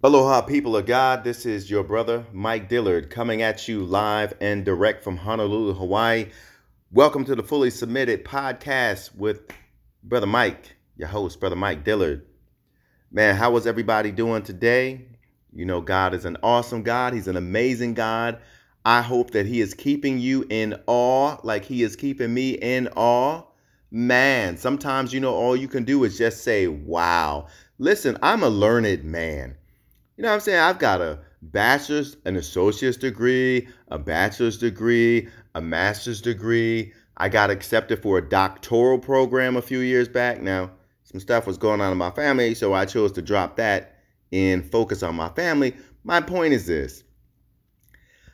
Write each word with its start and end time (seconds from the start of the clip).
Aloha, 0.00 0.42
people 0.42 0.76
of 0.76 0.86
God. 0.86 1.24
This 1.24 1.44
is 1.44 1.68
your 1.68 1.82
brother, 1.82 2.24
Mike 2.32 2.68
Dillard, 2.68 3.10
coming 3.10 3.42
at 3.42 3.66
you 3.66 3.82
live 3.82 4.32
and 4.40 4.64
direct 4.64 5.02
from 5.02 5.16
Honolulu, 5.16 5.74
Hawaii. 5.74 6.28
Welcome 6.92 7.24
to 7.24 7.34
the 7.34 7.42
Fully 7.42 7.70
Submitted 7.70 8.24
podcast 8.24 9.12
with 9.16 9.40
Brother 10.04 10.28
Mike, 10.28 10.76
your 10.96 11.08
host, 11.08 11.40
Brother 11.40 11.56
Mike 11.56 11.82
Dillard. 11.82 12.24
Man, 13.10 13.34
how 13.34 13.50
was 13.50 13.66
everybody 13.66 14.12
doing 14.12 14.44
today? 14.44 15.04
You 15.52 15.64
know, 15.64 15.80
God 15.80 16.14
is 16.14 16.24
an 16.24 16.36
awesome 16.44 16.84
God, 16.84 17.12
He's 17.12 17.26
an 17.26 17.36
amazing 17.36 17.94
God. 17.94 18.38
I 18.84 19.02
hope 19.02 19.32
that 19.32 19.46
He 19.46 19.60
is 19.60 19.74
keeping 19.74 20.20
you 20.20 20.46
in 20.48 20.80
awe 20.86 21.38
like 21.42 21.64
He 21.64 21.82
is 21.82 21.96
keeping 21.96 22.32
me 22.32 22.50
in 22.50 22.86
awe. 22.94 23.42
Man, 23.90 24.58
sometimes, 24.58 25.12
you 25.12 25.18
know, 25.18 25.34
all 25.34 25.56
you 25.56 25.66
can 25.66 25.82
do 25.82 26.04
is 26.04 26.16
just 26.16 26.44
say, 26.44 26.68
wow. 26.68 27.48
Listen, 27.80 28.16
I'm 28.22 28.44
a 28.44 28.48
learned 28.48 29.02
man. 29.02 29.56
You 30.18 30.22
know 30.22 30.30
what 30.30 30.34
I'm 30.34 30.40
saying? 30.40 30.58
I've 30.58 30.80
got 30.80 31.00
a 31.00 31.20
bachelor's, 31.42 32.16
an 32.24 32.34
associate's 32.34 32.96
degree, 32.96 33.68
a 33.86 34.00
bachelor's 34.00 34.58
degree, 34.58 35.28
a 35.54 35.60
master's 35.60 36.20
degree. 36.20 36.92
I 37.18 37.28
got 37.28 37.50
accepted 37.50 38.02
for 38.02 38.18
a 38.18 38.28
doctoral 38.28 38.98
program 38.98 39.56
a 39.56 39.62
few 39.62 39.78
years 39.78 40.08
back. 40.08 40.42
Now, 40.42 40.72
some 41.04 41.20
stuff 41.20 41.46
was 41.46 41.56
going 41.56 41.80
on 41.80 41.92
in 41.92 41.98
my 41.98 42.10
family, 42.10 42.56
so 42.56 42.74
I 42.74 42.84
chose 42.84 43.12
to 43.12 43.22
drop 43.22 43.54
that 43.58 44.00
and 44.32 44.68
focus 44.68 45.04
on 45.04 45.14
my 45.14 45.28
family. 45.28 45.76
My 46.02 46.20
point 46.20 46.52
is 46.52 46.66
this 46.66 47.04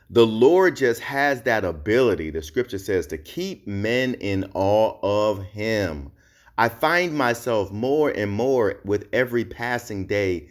the 0.09 0.25
Lord 0.25 0.75
just 0.75 1.01
has 1.01 1.43
that 1.43 1.63
ability, 1.63 2.31
the 2.31 2.41
scripture 2.41 2.79
says, 2.79 3.05
to 3.07 3.19
keep 3.19 3.67
men 3.67 4.15
in 4.15 4.49
awe 4.55 4.97
of 5.03 5.43
Him. 5.43 6.11
I 6.57 6.67
find 6.69 7.13
myself 7.13 7.71
more 7.71 8.09
and 8.09 8.31
more 8.31 8.81
with 8.85 9.07
every 9.13 9.45
passing 9.45 10.07
day 10.07 10.49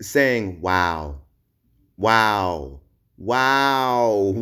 saying, 0.00 0.60
wow, 0.60 1.20
wow, 1.96 2.80
wow, 3.18 4.14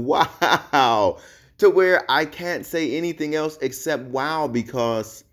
wow, 0.72 1.18
to 1.58 1.70
where 1.70 2.04
I 2.10 2.24
can't 2.24 2.64
say 2.64 2.96
anything 2.96 3.34
else 3.34 3.58
except 3.60 4.04
wow 4.04 4.46
because 4.46 5.24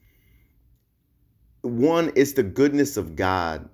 one, 1.62 2.12
it's 2.16 2.34
the 2.34 2.44
goodness 2.44 2.98
of 2.98 3.16
God 3.16 3.70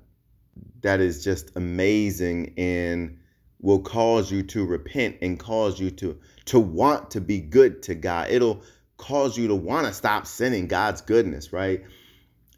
that 0.82 1.00
is 1.00 1.24
just 1.24 1.56
amazing 1.56 2.54
and 2.58 3.18
will 3.60 3.80
cause 3.80 4.32
you 4.32 4.42
to 4.42 4.66
repent 4.66 5.18
and 5.22 5.40
cause 5.40 5.80
you 5.80 5.92
to 5.92 6.18
to 6.46 6.60
want 6.60 7.12
to 7.12 7.22
be 7.22 7.40
good 7.40 7.84
to 7.84 7.96
God. 7.96 8.30
It'll 8.30 8.64
cause 8.98 9.38
you 9.38 9.48
to 9.48 9.56
want 9.56 9.88
to 9.88 9.94
stop 9.94 10.26
sinning 10.26 10.68
God's 10.68 11.02
goodness, 11.02 11.54
right? 11.54 11.84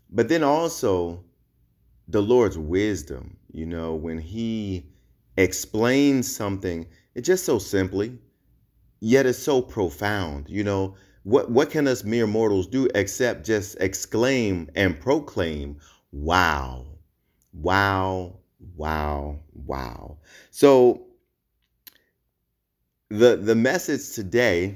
But 0.10 0.30
then 0.30 0.44
also 0.44 1.24
the 2.08 2.22
Lord's 2.22 2.58
wisdom, 2.58 3.38
you 3.54 3.66
know, 3.66 3.96
when 3.96 4.18
he 4.18 4.86
explains 5.38 6.34
something, 6.34 6.88
it's 7.16 7.28
just 7.28 7.46
so 7.46 7.60
simply, 7.60 8.18
yet 9.00 9.26
it's 9.26 9.40
so 9.40 9.62
profound, 9.62 10.50
you 10.50 10.64
know. 10.64 10.96
What 11.24 11.50
what 11.50 11.70
can 11.70 11.88
us 11.88 12.04
mere 12.04 12.28
mortals 12.28 12.68
do 12.68 12.90
except 12.96 13.46
just 13.46 13.78
exclaim 13.80 14.70
and 14.76 15.00
proclaim, 15.00 15.78
wow, 16.12 16.86
wow, 17.54 18.40
wow, 18.76 19.40
wow. 19.54 20.18
So 20.52 21.06
the 23.10 23.38
the 23.38 23.56
message 23.56 24.12
today 24.14 24.76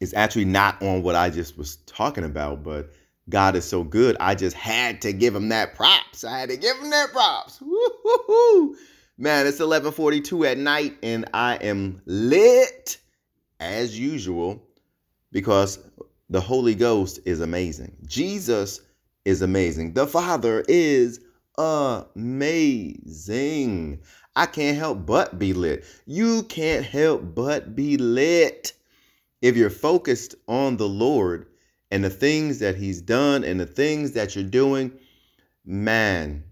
is 0.00 0.12
actually 0.14 0.44
not 0.44 0.82
on 0.82 1.02
what 1.02 1.14
I 1.14 1.30
just 1.30 1.56
was 1.56 1.76
talking 1.86 2.24
about, 2.24 2.62
but 2.62 2.92
God 3.28 3.56
is 3.56 3.64
so 3.64 3.84
good. 3.84 4.16
I 4.20 4.34
just 4.34 4.56
had 4.56 5.02
to 5.02 5.12
give 5.12 5.34
him 5.34 5.50
that 5.50 5.74
props. 5.74 6.24
I 6.24 6.38
had 6.38 6.48
to 6.48 6.56
give 6.56 6.76
him 6.78 6.90
that 6.90 7.12
props. 7.12 7.60
Woo-hoo-hoo. 7.60 8.76
Man, 9.18 9.46
it's 9.46 9.58
11:42 9.58 10.46
at 10.46 10.58
night 10.58 10.96
and 11.02 11.28
I 11.34 11.56
am 11.56 12.00
lit 12.06 12.98
as 13.58 13.98
usual 13.98 14.62
because 15.32 15.80
the 16.30 16.40
Holy 16.40 16.76
Ghost 16.76 17.18
is 17.24 17.40
amazing. 17.40 17.96
Jesus 18.06 18.80
is 19.24 19.42
amazing. 19.42 19.94
The 19.94 20.06
Father 20.06 20.64
is 20.68 21.20
amazing. 21.58 22.94
I 24.36 24.46
can't 24.46 24.78
help 24.78 25.04
but 25.04 25.36
be 25.36 25.52
lit. 25.52 25.84
You 26.06 26.44
can't 26.44 26.86
help 26.86 27.34
but 27.34 27.74
be 27.74 27.96
lit. 27.96 28.72
If 29.42 29.56
you're 29.56 29.68
focused 29.68 30.36
on 30.46 30.76
the 30.76 30.88
Lord, 30.88 31.47
and 31.90 32.04
the 32.04 32.10
things 32.10 32.58
that 32.58 32.76
he's 32.76 33.00
done 33.00 33.44
and 33.44 33.58
the 33.58 33.66
things 33.66 34.12
that 34.12 34.34
you're 34.34 34.44
doing, 34.44 34.92
man, 35.64 36.44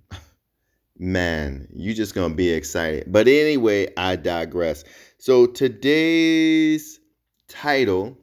man, 0.98 1.68
you're 1.72 1.94
just 1.94 2.14
to 2.30 2.36
be 2.36 2.50
excited. 2.50 3.04
But 3.12 3.28
anyway, 3.28 3.92
I 3.96 4.16
digress. 4.16 4.84
So 5.18 5.46
today's 5.46 7.00
title 7.48 8.16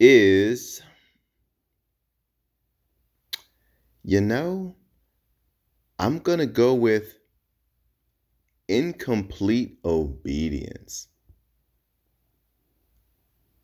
is 0.00 0.82
you 4.08 4.22
know, 4.22 4.74
I'm 5.98 6.18
to 6.38 6.46
go 6.46 6.72
with 6.72 7.14
incomplete 8.68 9.78
obedience. 9.84 11.08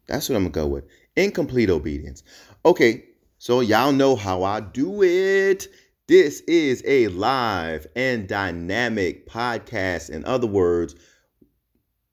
That's 0.06 0.28
what 0.28 0.36
I'm 0.36 0.42
to 0.52 0.60
go 0.60 0.66
with 0.66 0.84
incomplete 1.16 1.70
obedience. 1.70 2.22
Okay, 2.64 3.04
so 3.38 3.60
y'all 3.60 3.92
know 3.92 4.16
how 4.16 4.42
I 4.42 4.60
do 4.60 5.02
it. 5.02 5.68
This 6.06 6.40
is 6.42 6.82
a 6.86 7.08
live 7.08 7.86
and 7.96 8.28
dynamic 8.28 9.28
podcast. 9.28 10.10
In 10.10 10.24
other 10.24 10.46
words, 10.46 10.94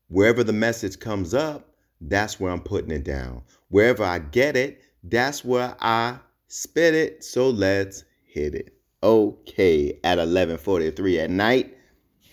wherever 0.07 0.44
the 0.44 0.53
message 0.53 1.00
comes 1.00 1.34
up, 1.34 1.69
that's 2.01 2.40
where 2.40 2.51
I'm 2.51 2.61
putting 2.61 2.91
it 2.91 3.03
down. 3.03 3.44
Wherever 3.69 4.03
I 4.03 4.19
get 4.19 4.56
it, 4.56 4.81
that's 5.03 5.44
where 5.44 5.75
I 5.81 6.17
spit 6.47 6.94
it. 6.94 7.23
So 7.23 7.50
let's 7.50 8.03
hit 8.25 8.56
it. 8.56 8.73
Okay, 9.03 10.00
at 10.03 10.19
11:43 10.19 11.19
at 11.19 11.29
night, 11.29 11.75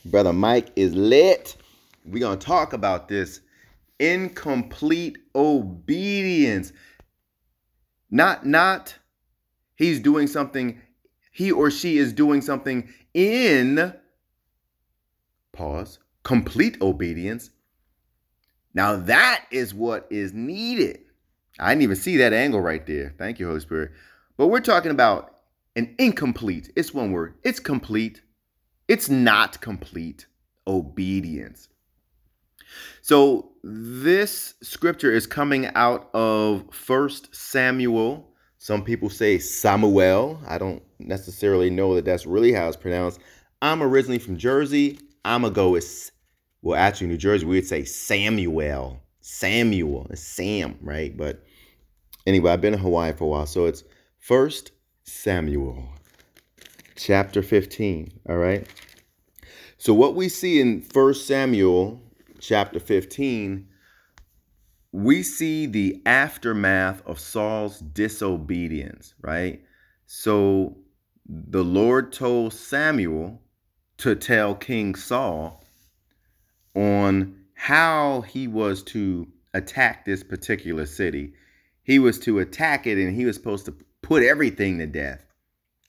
brother 0.04 0.32
Mike 0.32 0.70
is 0.76 0.94
lit. 0.94 1.56
We're 2.04 2.20
going 2.20 2.38
to 2.38 2.46
talk 2.46 2.72
about 2.72 3.08
this 3.08 3.40
incomplete 3.98 5.18
obedience. 5.38 6.72
Not 8.10 8.46
not 8.46 8.96
he's 9.76 10.00
doing 10.00 10.26
something 10.26 10.80
he 11.30 11.52
or 11.52 11.70
she 11.70 11.98
is 11.98 12.12
doing 12.12 12.40
something 12.40 12.88
in 13.14 13.94
pause 15.52 15.98
complete 16.24 16.80
obedience. 16.82 17.50
Now 18.74 18.96
that 18.96 19.44
is 19.50 19.72
what 19.72 20.06
is 20.10 20.32
needed. 20.32 21.00
I 21.58 21.70
didn't 21.70 21.82
even 21.82 21.96
see 21.96 22.18
that 22.18 22.32
angle 22.32 22.60
right 22.60 22.86
there. 22.86 23.14
Thank 23.18 23.38
you, 23.38 23.46
Holy 23.46 23.60
Spirit. 23.60 23.92
But 24.36 24.48
we're 24.48 24.60
talking 24.60 24.90
about 24.90 25.34
an 25.74 25.94
incomplete. 25.98 26.70
It's 26.76 26.92
one 26.92 27.12
word. 27.12 27.34
It's 27.42 27.60
complete. 27.60 28.22
It's 28.88 29.08
not 29.08 29.60
complete 29.60 30.26
obedience. 30.66 31.68
So 33.00 33.52
this 33.70 34.54
scripture 34.62 35.12
is 35.12 35.26
coming 35.26 35.66
out 35.74 36.08
of 36.14 36.64
First 36.72 37.34
Samuel. 37.34 38.32
Some 38.56 38.82
people 38.82 39.10
say 39.10 39.38
Samuel. 39.38 40.40
I 40.46 40.56
don't 40.56 40.82
necessarily 40.98 41.68
know 41.68 41.94
that 41.94 42.06
that's 42.06 42.24
really 42.24 42.50
how 42.52 42.66
it's 42.68 42.78
pronounced. 42.78 43.20
I'm 43.60 43.82
originally 43.82 44.18
from 44.18 44.38
Jersey. 44.38 44.98
I'm 45.22 45.42
going 45.42 45.52
to 45.52 45.54
go 45.54 45.70
with, 45.70 46.10
well, 46.62 46.80
actually, 46.80 47.08
New 47.08 47.18
Jersey, 47.18 47.44
we 47.44 47.56
would 47.56 47.66
say 47.66 47.84
Samuel. 47.84 49.02
Samuel. 49.20 50.06
It's 50.08 50.22
Sam, 50.22 50.78
right? 50.80 51.14
But 51.14 51.44
anyway, 52.26 52.52
I've 52.52 52.62
been 52.62 52.72
in 52.72 52.80
Hawaii 52.80 53.12
for 53.12 53.24
a 53.24 53.28
while. 53.28 53.46
So 53.46 53.66
it's 53.66 53.84
First 54.18 54.72
Samuel, 55.02 55.90
chapter 56.96 57.42
15. 57.42 58.20
All 58.30 58.38
right. 58.38 58.66
So 59.76 59.92
what 59.92 60.14
we 60.14 60.30
see 60.30 60.58
in 60.58 60.80
First 60.80 61.26
Samuel 61.26 62.02
chapter 62.40 62.80
15, 62.80 63.68
we 64.92 65.22
see 65.22 65.66
the 65.66 66.00
aftermath 66.06 67.02
of 67.06 67.20
Saul's 67.20 67.80
disobedience, 67.80 69.14
right? 69.20 69.62
So 70.06 70.78
the 71.26 71.62
Lord 71.62 72.12
told 72.12 72.54
Samuel 72.54 73.42
to 73.98 74.14
tell 74.14 74.54
King 74.54 74.94
Saul 74.94 75.62
on 76.74 77.44
how 77.54 78.22
he 78.22 78.48
was 78.48 78.82
to 78.84 79.26
attack 79.52 80.04
this 80.04 80.22
particular 80.22 80.86
city. 80.86 81.34
He 81.82 81.98
was 81.98 82.18
to 82.20 82.38
attack 82.38 82.86
it 82.86 82.98
and 82.98 83.14
he 83.14 83.24
was 83.24 83.36
supposed 83.36 83.66
to 83.66 83.74
put 84.02 84.22
everything 84.22 84.78
to 84.78 84.86
death. 84.86 85.24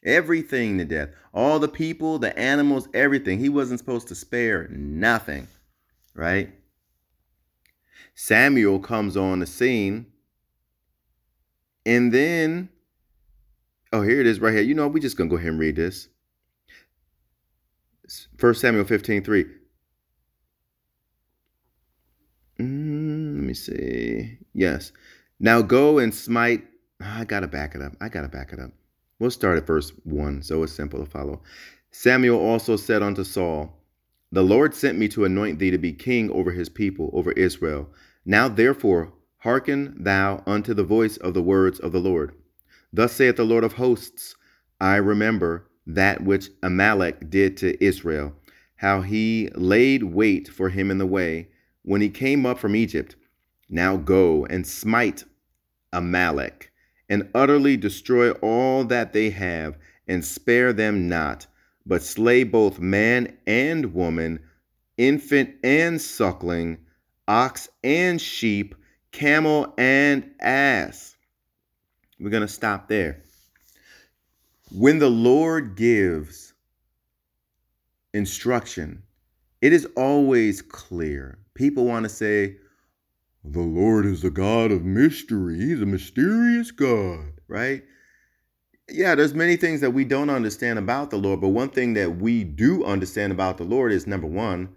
Everything 0.03 0.77
to 0.77 0.85
death. 0.85 1.09
All 1.33 1.59
the 1.59 1.67
people, 1.67 2.19
the 2.19 2.37
animals, 2.37 2.87
everything. 2.93 3.39
He 3.39 3.49
wasn't 3.49 3.79
supposed 3.79 4.07
to 4.07 4.15
spare 4.15 4.67
nothing 4.69 5.47
right? 6.19 6.53
Samuel 8.13 8.79
comes 8.79 9.15
on 9.15 9.39
the 9.39 9.47
scene. 9.47 10.07
And 11.85 12.11
then, 12.11 12.69
oh, 13.93 14.01
here 14.01 14.19
it 14.19 14.27
is 14.27 14.39
right 14.39 14.53
here. 14.53 14.61
You 14.61 14.75
know, 14.75 14.87
we're 14.87 14.99
just 14.99 15.17
going 15.17 15.29
to 15.29 15.33
go 15.33 15.39
ahead 15.39 15.51
and 15.51 15.59
read 15.59 15.77
this. 15.77 16.09
1 18.39 18.53
Samuel 18.55 18.85
15 18.85 19.23
3. 19.23 19.45
Mm, 22.59 23.35
let 23.35 23.43
me 23.43 23.53
see. 23.53 24.37
Yes. 24.53 24.91
Now 25.39 25.61
go 25.61 25.99
and 25.99 26.13
smite. 26.13 26.65
I 26.99 27.23
gotta 27.23 27.47
back 27.47 27.75
it 27.75 27.81
up. 27.81 27.93
I 28.01 28.09
gotta 28.09 28.27
back 28.27 28.51
it 28.51 28.59
up. 28.59 28.71
We'll 29.19 29.31
start 29.31 29.57
at 29.57 29.67
verse 29.67 29.91
1, 30.03 30.41
so 30.41 30.63
it's 30.63 30.73
simple 30.73 30.99
to 30.99 31.09
follow. 31.09 31.41
Samuel 31.91 32.39
also 32.39 32.75
said 32.75 33.01
unto 33.01 33.23
Saul, 33.23 33.78
The 34.31 34.43
Lord 34.43 34.75
sent 34.75 34.97
me 34.97 35.07
to 35.09 35.25
anoint 35.25 35.57
thee 35.57 35.71
to 35.71 35.77
be 35.77 35.91
king 35.91 36.29
over 36.29 36.51
his 36.51 36.69
people, 36.69 37.09
over 37.13 37.31
Israel. 37.31 37.89
Now 38.25 38.47
therefore, 38.47 39.11
hearken 39.37 39.95
thou 40.03 40.43
unto 40.45 40.73
the 40.73 40.83
voice 40.83 41.17
of 41.17 41.33
the 41.33 41.41
words 41.41 41.79
of 41.79 41.91
the 41.91 41.99
Lord. 41.99 42.33
Thus 42.93 43.13
saith 43.13 43.37
the 43.37 43.43
Lord 43.43 43.63
of 43.63 43.73
hosts, 43.73 44.35
I 44.79 44.97
remember 44.97 45.67
that 45.87 46.23
which 46.23 46.49
Amalek 46.61 47.29
did 47.29 47.57
to 47.57 47.83
Israel, 47.83 48.35
how 48.75 49.01
he 49.01 49.49
laid 49.55 50.03
wait 50.03 50.47
for 50.47 50.69
him 50.69 50.91
in 50.91 50.99
the 50.99 51.07
way 51.07 51.49
when 51.81 52.01
he 52.01 52.09
came 52.09 52.45
up 52.45 52.59
from 52.59 52.75
Egypt. 52.75 53.15
Now 53.67 53.97
go 53.97 54.45
and 54.45 54.65
smite 54.65 55.23
Amalek, 55.91 56.71
and 57.09 57.29
utterly 57.33 57.77
destroy 57.77 58.31
all 58.31 58.83
that 58.85 59.11
they 59.13 59.31
have, 59.31 59.77
and 60.07 60.23
spare 60.23 60.71
them 60.71 61.09
not, 61.09 61.47
but 61.89 62.03
slay 62.03 62.43
both 62.43 62.79
man 62.79 63.35
and 63.47 63.95
woman, 63.95 64.39
infant 64.97 65.55
and 65.63 65.99
suckling, 65.99 66.77
ox 67.27 67.67
and 67.83 68.21
sheep, 68.21 68.75
camel 69.11 69.73
and 69.75 70.29
ass. 70.39 71.17
We're 72.19 72.29
going 72.29 72.41
to 72.41 72.47
stop 72.47 72.87
there. 72.89 73.23
When 74.71 74.99
the 74.99 75.09
Lord 75.09 75.75
gives 75.75 76.53
instruction, 78.13 79.01
it 79.61 79.73
is 79.73 79.87
always 79.97 80.61
clear. 80.61 81.39
People 81.55 81.85
want 81.85 82.03
to 82.03 82.09
say, 82.09 82.57
the 83.43 83.61
Lord 83.61 84.05
is 84.05 84.23
a 84.23 84.29
God 84.29 84.71
of 84.71 84.85
mystery. 84.85 85.57
He's 85.57 85.81
a 85.81 85.87
mysterious 85.87 86.69
God, 86.69 87.31
right? 87.47 87.81
Yeah, 88.91 89.15
there's 89.15 89.33
many 89.33 89.55
things 89.55 89.81
that 89.81 89.91
we 89.91 90.03
don't 90.03 90.29
understand 90.29 90.79
about 90.79 91.11
the 91.11 91.17
Lord, 91.17 91.41
but 91.41 91.49
one 91.49 91.69
thing 91.69 91.93
that 91.93 92.17
we 92.17 92.43
do 92.43 92.83
understand 92.83 93.31
about 93.31 93.57
the 93.57 93.63
Lord 93.63 93.91
is 93.91 94.07
number 94.07 94.27
one, 94.27 94.69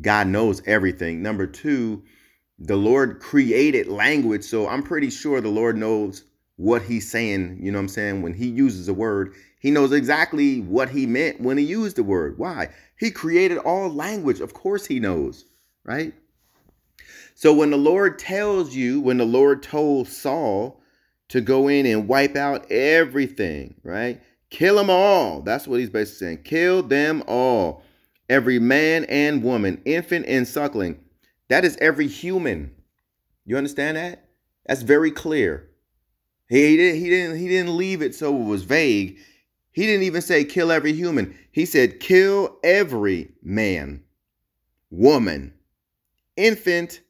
God 0.00 0.26
knows 0.26 0.62
everything. 0.66 1.22
Number 1.22 1.46
two, 1.46 2.02
the 2.58 2.76
Lord 2.76 3.20
created 3.20 3.86
language, 3.88 4.44
so 4.44 4.68
I'm 4.68 4.82
pretty 4.82 5.10
sure 5.10 5.40
the 5.40 5.48
Lord 5.48 5.76
knows 5.76 6.24
what 6.56 6.82
he's 6.82 7.10
saying. 7.10 7.58
You 7.60 7.70
know 7.70 7.78
what 7.78 7.82
I'm 7.82 7.88
saying? 7.88 8.22
When 8.22 8.34
he 8.34 8.48
uses 8.48 8.88
a 8.88 8.94
word, 8.94 9.34
he 9.60 9.70
knows 9.70 9.92
exactly 9.92 10.60
what 10.60 10.88
he 10.88 11.06
meant 11.06 11.40
when 11.40 11.58
he 11.58 11.64
used 11.64 11.96
the 11.96 12.02
word. 12.02 12.38
Why? 12.38 12.68
He 12.98 13.10
created 13.10 13.58
all 13.58 13.92
language. 13.92 14.40
Of 14.40 14.54
course 14.54 14.86
he 14.86 14.98
knows, 14.98 15.44
right? 15.84 16.14
So 17.34 17.52
when 17.52 17.70
the 17.70 17.76
Lord 17.76 18.18
tells 18.18 18.74
you, 18.74 19.00
when 19.00 19.18
the 19.18 19.24
Lord 19.24 19.62
told 19.62 20.08
Saul 20.08 20.77
to 21.28 21.40
go 21.40 21.68
in 21.68 21.86
and 21.86 22.08
wipe 22.08 22.36
out 22.36 22.70
everything, 22.70 23.74
right? 23.82 24.20
Kill 24.50 24.76
them 24.76 24.90
all. 24.90 25.42
That's 25.42 25.66
what 25.66 25.80
he's 25.80 25.90
basically 25.90 26.26
saying. 26.26 26.42
Kill 26.44 26.82
them 26.82 27.22
all. 27.26 27.82
Every 28.30 28.58
man 28.58 29.04
and 29.04 29.42
woman, 29.42 29.80
infant 29.84 30.26
and 30.26 30.46
suckling. 30.46 31.00
That 31.48 31.64
is 31.64 31.76
every 31.80 32.08
human. 32.08 32.74
You 33.44 33.56
understand 33.56 33.96
that? 33.96 34.28
That's 34.66 34.82
very 34.82 35.10
clear. 35.10 35.68
He 36.48 36.76
didn't 36.76 37.00
he 37.00 37.10
didn't 37.10 37.38
he 37.38 37.48
didn't 37.48 37.76
leave 37.76 38.02
it 38.02 38.14
so 38.14 38.34
it 38.34 38.44
was 38.44 38.62
vague. 38.62 39.18
He 39.70 39.86
didn't 39.86 40.04
even 40.04 40.22
say 40.22 40.44
kill 40.44 40.72
every 40.72 40.92
human. 40.92 41.36
He 41.52 41.66
said 41.66 42.00
kill 42.00 42.58
every 42.62 43.32
man, 43.42 44.02
woman, 44.90 45.52
infant, 46.36 47.00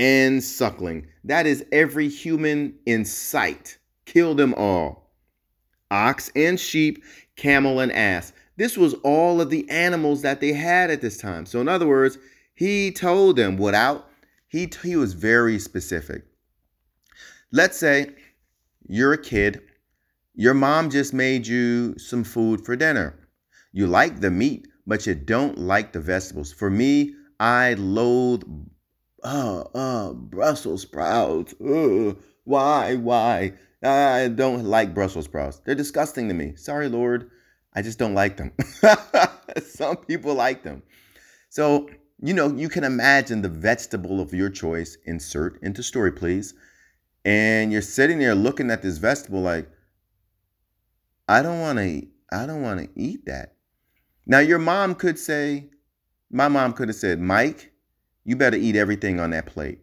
and 0.00 0.42
suckling. 0.42 1.06
That 1.24 1.46
is 1.46 1.62
every 1.70 2.08
human 2.08 2.74
in 2.86 3.04
sight. 3.04 3.76
Kill 4.06 4.34
them 4.34 4.54
all. 4.54 5.12
Ox 5.90 6.32
and 6.34 6.58
sheep, 6.58 7.04
camel 7.36 7.80
and 7.80 7.92
ass. 7.92 8.32
This 8.56 8.78
was 8.78 8.94
all 9.04 9.42
of 9.42 9.50
the 9.50 9.68
animals 9.68 10.22
that 10.22 10.40
they 10.40 10.54
had 10.54 10.90
at 10.90 11.02
this 11.02 11.18
time. 11.18 11.44
So, 11.44 11.60
in 11.60 11.68
other 11.68 11.86
words, 11.86 12.16
he 12.54 12.90
told 12.90 13.36
them 13.36 13.58
without, 13.58 14.08
he, 14.48 14.70
he 14.82 14.96
was 14.96 15.12
very 15.12 15.58
specific. 15.58 16.24
Let's 17.52 17.76
say 17.76 18.14
you're 18.88 19.12
a 19.12 19.22
kid, 19.22 19.60
your 20.34 20.54
mom 20.54 20.88
just 20.88 21.12
made 21.12 21.46
you 21.46 21.98
some 21.98 22.24
food 22.24 22.64
for 22.64 22.74
dinner. 22.74 23.28
You 23.72 23.86
like 23.86 24.20
the 24.20 24.30
meat, 24.30 24.66
but 24.86 25.06
you 25.06 25.14
don't 25.14 25.58
like 25.58 25.92
the 25.92 26.00
vegetables. 26.00 26.54
For 26.54 26.70
me, 26.70 27.14
I 27.38 27.74
loathe 27.74 28.44
uh, 29.24 29.64
uh, 29.74 30.12
Brussels 30.12 30.82
sprouts. 30.82 31.54
Uh, 31.60 32.14
why, 32.44 32.96
why? 32.96 33.54
I 33.82 34.28
don't 34.28 34.64
like 34.64 34.94
Brussels 34.94 35.26
sprouts. 35.26 35.60
They're 35.64 35.74
disgusting 35.74 36.28
to 36.28 36.34
me. 36.34 36.54
Sorry, 36.56 36.88
Lord. 36.88 37.30
I 37.74 37.82
just 37.82 37.98
don't 37.98 38.14
like 38.14 38.36
them. 38.36 38.52
Some 39.64 39.96
people 39.98 40.34
like 40.34 40.62
them. 40.62 40.82
So, 41.48 41.88
you 42.20 42.34
know, 42.34 42.48
you 42.54 42.68
can 42.68 42.84
imagine 42.84 43.42
the 43.42 43.48
vegetable 43.48 44.20
of 44.20 44.34
your 44.34 44.50
choice. 44.50 44.98
Insert 45.06 45.62
into 45.62 45.82
story, 45.82 46.12
please 46.12 46.54
and 47.24 47.70
you're 47.72 47.82
sitting 47.82 48.18
there 48.18 48.34
looking 48.34 48.70
at 48.70 48.82
this 48.82 48.98
vegetable 48.98 49.40
like 49.40 49.68
i 51.28 51.42
don't 51.42 51.60
want 51.60 51.78
to 51.78 52.06
i 52.32 52.46
don't 52.46 52.62
want 52.62 52.80
to 52.80 52.88
eat 53.00 53.24
that 53.26 53.54
now 54.26 54.38
your 54.38 54.58
mom 54.58 54.94
could 54.94 55.18
say 55.18 55.68
my 56.30 56.48
mom 56.48 56.72
could 56.72 56.88
have 56.88 56.96
said 56.96 57.20
mike 57.20 57.72
you 58.24 58.36
better 58.36 58.56
eat 58.56 58.76
everything 58.76 59.20
on 59.20 59.30
that 59.30 59.46
plate 59.46 59.78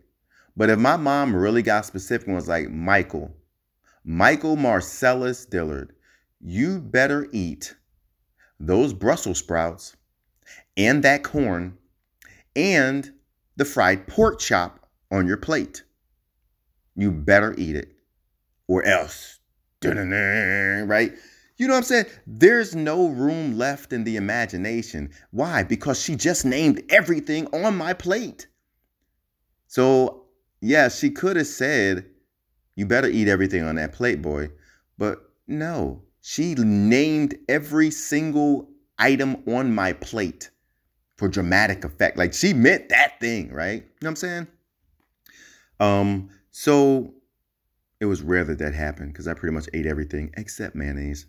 but 0.55 0.69
if 0.69 0.79
my 0.79 0.95
mom 0.95 1.35
really 1.35 1.61
got 1.61 1.85
specific 1.85 2.27
and 2.27 2.35
was 2.35 2.47
like 2.47 2.69
michael 2.69 3.35
michael 4.03 4.55
marcellus 4.55 5.45
dillard 5.45 5.93
you 6.41 6.79
better 6.79 7.27
eat 7.31 7.75
those 8.59 8.93
brussels 8.93 9.39
sprouts 9.39 9.95
and 10.75 11.03
that 11.03 11.23
corn 11.23 11.77
and 12.55 13.11
the 13.55 13.65
fried 13.65 14.07
pork 14.07 14.39
chop 14.39 14.87
on 15.11 15.27
your 15.27 15.37
plate 15.37 15.83
you 16.97 17.11
better 17.11 17.53
eat 17.57 17.75
it 17.75 17.93
or 18.67 18.83
else. 18.83 19.39
Right? 19.83 21.13
You 21.57 21.67
know 21.67 21.73
what 21.73 21.79
I'm 21.79 21.83
saying? 21.83 22.05
There's 22.27 22.75
no 22.75 23.07
room 23.07 23.57
left 23.57 23.91
in 23.91 24.03
the 24.03 24.15
imagination. 24.15 25.09
Why? 25.31 25.63
Because 25.63 25.99
she 25.99 26.15
just 26.15 26.45
named 26.45 26.83
everything 26.89 27.47
on 27.47 27.75
my 27.75 27.93
plate. 27.93 28.47
So, 29.67 30.25
yeah, 30.61 30.89
she 30.89 31.09
could 31.09 31.35
have 31.35 31.47
said, 31.47 32.05
You 32.75 32.85
better 32.85 33.07
eat 33.07 33.27
everything 33.27 33.63
on 33.63 33.75
that 33.75 33.93
plate, 33.93 34.21
boy. 34.21 34.49
But 34.99 35.19
no, 35.47 36.03
she 36.21 36.53
named 36.55 37.37
every 37.49 37.89
single 37.89 38.69
item 38.99 39.43
on 39.47 39.73
my 39.73 39.93
plate 39.93 40.51
for 41.17 41.27
dramatic 41.27 41.83
effect. 41.83 42.17
Like 42.17 42.33
she 42.33 42.53
meant 42.53 42.89
that 42.89 43.19
thing, 43.19 43.51
right? 43.51 43.81
You 43.81 43.89
know 44.01 44.07
what 44.07 44.09
I'm 44.09 44.15
saying? 44.15 44.47
Um, 45.79 46.29
so 46.51 47.13
it 47.99 48.05
was 48.05 48.21
rare 48.21 48.43
that 48.43 48.59
that 48.59 48.73
happened 48.73 49.13
because 49.13 49.27
I 49.27 49.33
pretty 49.33 49.53
much 49.53 49.67
ate 49.73 49.85
everything 49.85 50.31
except 50.37 50.75
mayonnaise. 50.75 51.25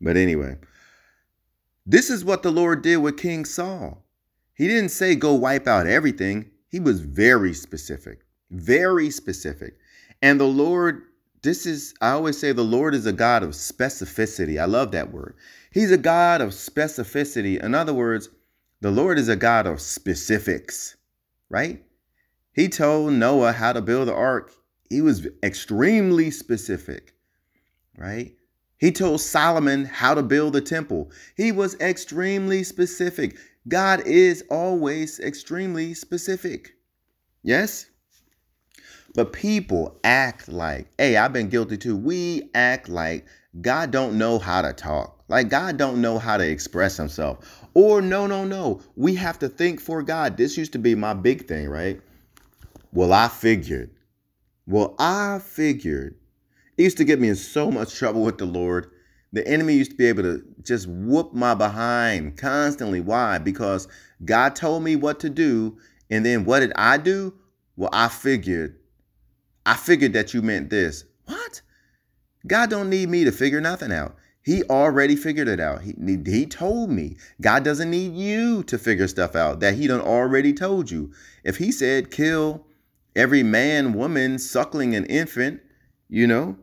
But 0.00 0.16
anyway, 0.16 0.56
this 1.86 2.10
is 2.10 2.24
what 2.24 2.42
the 2.42 2.50
Lord 2.50 2.82
did 2.82 2.98
with 2.98 3.18
King 3.18 3.44
Saul. 3.44 4.04
He 4.54 4.68
didn't 4.68 4.90
say 4.90 5.14
go 5.14 5.34
wipe 5.34 5.66
out 5.66 5.86
everything, 5.86 6.50
he 6.68 6.80
was 6.80 7.00
very 7.00 7.52
specific, 7.54 8.20
very 8.50 9.10
specific. 9.10 9.78
And 10.22 10.38
the 10.38 10.44
Lord, 10.44 11.02
this 11.42 11.66
is, 11.66 11.94
I 12.00 12.10
always 12.10 12.38
say 12.38 12.52
the 12.52 12.62
Lord 12.62 12.94
is 12.94 13.06
a 13.06 13.12
God 13.12 13.42
of 13.42 13.50
specificity. 13.50 14.60
I 14.60 14.66
love 14.66 14.92
that 14.92 15.12
word. 15.12 15.34
He's 15.72 15.90
a 15.90 15.98
God 15.98 16.40
of 16.40 16.50
specificity. 16.50 17.62
In 17.62 17.74
other 17.74 17.94
words, 17.94 18.28
the 18.80 18.90
Lord 18.90 19.18
is 19.18 19.28
a 19.28 19.36
God 19.36 19.66
of 19.66 19.80
specifics, 19.80 20.96
right? 21.48 21.82
He 22.52 22.68
told 22.68 23.12
Noah 23.14 23.52
how 23.52 23.72
to 23.72 23.80
build 23.80 24.08
the 24.08 24.14
ark 24.14 24.52
he 24.90 25.00
was 25.00 25.26
extremely 25.42 26.32
specific, 26.32 27.14
right? 27.96 28.34
He 28.80 28.90
told 28.90 29.20
Solomon 29.20 29.84
how 29.84 30.14
to 30.14 30.22
build 30.22 30.54
the 30.54 30.60
temple. 30.60 31.10
He 31.36 31.52
was 31.52 31.78
extremely 31.80 32.64
specific. 32.64 33.36
God 33.68 34.06
is 34.06 34.42
always 34.50 35.20
extremely 35.20 35.92
specific. 35.94 36.72
Yes? 37.42 37.86
But 39.14 39.32
people 39.32 40.00
act 40.02 40.48
like, 40.48 40.88
hey, 40.96 41.16
I've 41.16 41.32
been 41.32 41.50
guilty 41.50 41.76
too. 41.76 41.96
We 41.96 42.50
act 42.54 42.88
like 42.88 43.26
God 43.60 43.90
don't 43.90 44.16
know 44.16 44.38
how 44.38 44.62
to 44.62 44.72
talk. 44.72 45.22
Like 45.28 45.48
God 45.50 45.76
don't 45.76 46.00
know 46.00 46.18
how 46.18 46.38
to 46.38 46.48
express 46.48 46.96
himself. 46.96 47.66
Or 47.74 48.00
no, 48.00 48.26
no, 48.26 48.44
no. 48.44 48.80
We 48.96 49.14
have 49.16 49.38
to 49.40 49.48
think 49.48 49.80
for 49.80 50.02
God. 50.02 50.36
This 50.36 50.56
used 50.56 50.72
to 50.72 50.78
be 50.78 50.94
my 50.94 51.12
big 51.12 51.46
thing, 51.46 51.68
right? 51.68 52.00
Well, 52.92 53.12
I 53.12 53.28
figured 53.28 53.90
well, 54.66 54.94
I 55.00 55.40
figured 55.40 56.14
it 56.80 56.84
used 56.84 56.96
to 56.96 57.04
get 57.04 57.20
me 57.20 57.28
in 57.28 57.36
so 57.36 57.70
much 57.70 57.94
trouble 57.94 58.22
with 58.22 58.38
the 58.38 58.46
Lord 58.46 58.90
The 59.34 59.46
enemy 59.46 59.74
used 59.74 59.90
to 59.90 59.96
be 59.98 60.06
able 60.06 60.22
to 60.22 60.42
just 60.62 60.86
whoop 60.88 61.34
my 61.34 61.54
behind 61.54 62.38
constantly. 62.38 63.02
Why? 63.02 63.36
Because 63.36 63.86
God 64.24 64.56
told 64.56 64.82
me 64.82 64.96
what 64.96 65.20
to 65.20 65.28
do. 65.28 65.76
And 66.08 66.24
then 66.24 66.46
what 66.46 66.60
did 66.60 66.72
I 66.76 66.96
do? 66.96 67.34
Well, 67.76 67.90
I 67.92 68.08
figured. 68.08 68.78
I 69.66 69.74
figured 69.74 70.14
that 70.14 70.32
you 70.32 70.40
meant 70.40 70.70
this. 70.70 71.04
What? 71.26 71.60
God 72.46 72.70
don't 72.70 72.88
need 72.88 73.10
me 73.10 73.24
to 73.24 73.30
figure 73.30 73.60
nothing 73.60 73.92
out. 73.92 74.16
He 74.42 74.64
already 74.64 75.16
figured 75.16 75.48
it 75.48 75.60
out. 75.60 75.82
He, 75.82 75.94
he 76.24 76.46
told 76.46 76.90
me. 76.90 77.18
God 77.42 77.62
doesn't 77.62 77.90
need 77.90 78.14
you 78.14 78.62
to 78.64 78.78
figure 78.78 79.06
stuff 79.06 79.36
out 79.36 79.60
that 79.60 79.74
he 79.74 79.86
done 79.86 80.00
already 80.00 80.54
told 80.54 80.90
you. 80.90 81.12
If 81.44 81.58
he 81.58 81.72
said 81.72 82.10
kill 82.10 82.64
every 83.14 83.42
man, 83.42 83.92
woman, 83.92 84.38
suckling 84.38 84.94
an 84.94 85.04
infant, 85.04 85.60
you 86.08 86.26
know, 86.26 86.56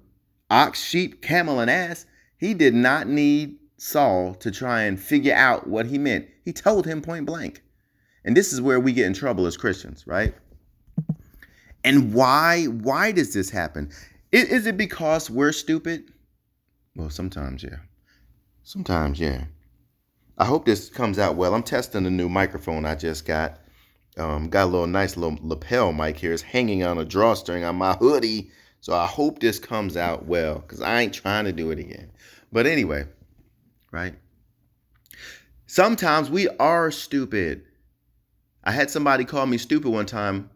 ox, 0.49 0.83
sheep, 0.83 1.21
camel, 1.21 1.59
and 1.59 1.69
ass, 1.69 2.05
he 2.37 2.53
did 2.53 2.73
not 2.73 3.07
need 3.07 3.57
Saul 3.77 4.33
to 4.35 4.51
try 4.51 4.83
and 4.83 4.99
figure 4.99 5.35
out 5.35 5.67
what 5.67 5.85
he 5.85 5.97
meant. 5.97 6.27
He 6.43 6.53
told 6.53 6.85
him 6.85 7.01
point 7.01 7.25
blank. 7.25 7.61
And 8.25 8.35
this 8.35 8.51
is 8.51 8.61
where 8.61 8.79
we 8.79 8.93
get 8.93 9.05
in 9.05 9.13
trouble 9.13 9.45
as 9.45 9.55
Christians, 9.55 10.05
right? 10.05 10.33
And 11.83 12.13
why 12.13 12.65
why 12.65 13.11
does 13.11 13.33
this 13.33 13.49
happen? 13.49 13.89
Is, 14.31 14.67
it 14.67 14.75
because 14.75 15.29
we're 15.29 15.53
stupid? 15.53 16.11
Well, 16.95 17.09
sometimes, 17.09 17.63
yeah. 17.63 17.77
Sometimes, 18.63 19.19
yeah. 19.19 19.45
I 20.37 20.45
hope 20.45 20.65
this 20.65 20.89
comes 20.89 21.17
out 21.17 21.35
well. 21.35 21.55
I'm 21.55 21.63
testing 21.63 22.03
the 22.03 22.11
new 22.11 22.27
microphone 22.27 22.85
I 22.85 22.95
just 22.95 23.25
got. 23.25 23.59
Um, 24.17 24.49
got 24.49 24.65
a 24.65 24.71
little 24.71 24.87
nice 24.87 25.15
little 25.15 25.37
lapel 25.41 25.93
mic 25.93 26.17
here. 26.17 26.33
It's 26.33 26.41
hanging 26.41 26.83
on 26.83 26.97
a 26.97 27.05
drawstring 27.05 27.63
on 27.63 27.75
my 27.77 27.93
hoodie. 27.93 28.51
So 28.81 28.93
I 28.93 29.05
hope 29.05 29.39
this 29.39 29.59
comes 29.59 29.97
out 29.97 30.25
well 30.25 30.59
because 30.59 30.81
I 30.81 31.01
ain't 31.01 31.13
trying 31.13 31.45
to 31.45 31.51
do 31.51 31.71
it 31.71 31.79
again. 31.79 32.11
But 32.51 32.65
anyway, 32.65 33.05
right? 33.91 34.15
Sometimes 35.65 36.29
we 36.29 36.47
are 36.47 36.91
stupid. 36.91 37.63
I 38.63 38.71
had 38.71 38.89
somebody 38.89 39.25
call 39.25 39.45
me 39.45 39.57
stupid 39.57 39.89
one 39.89 40.05
time. 40.05 40.49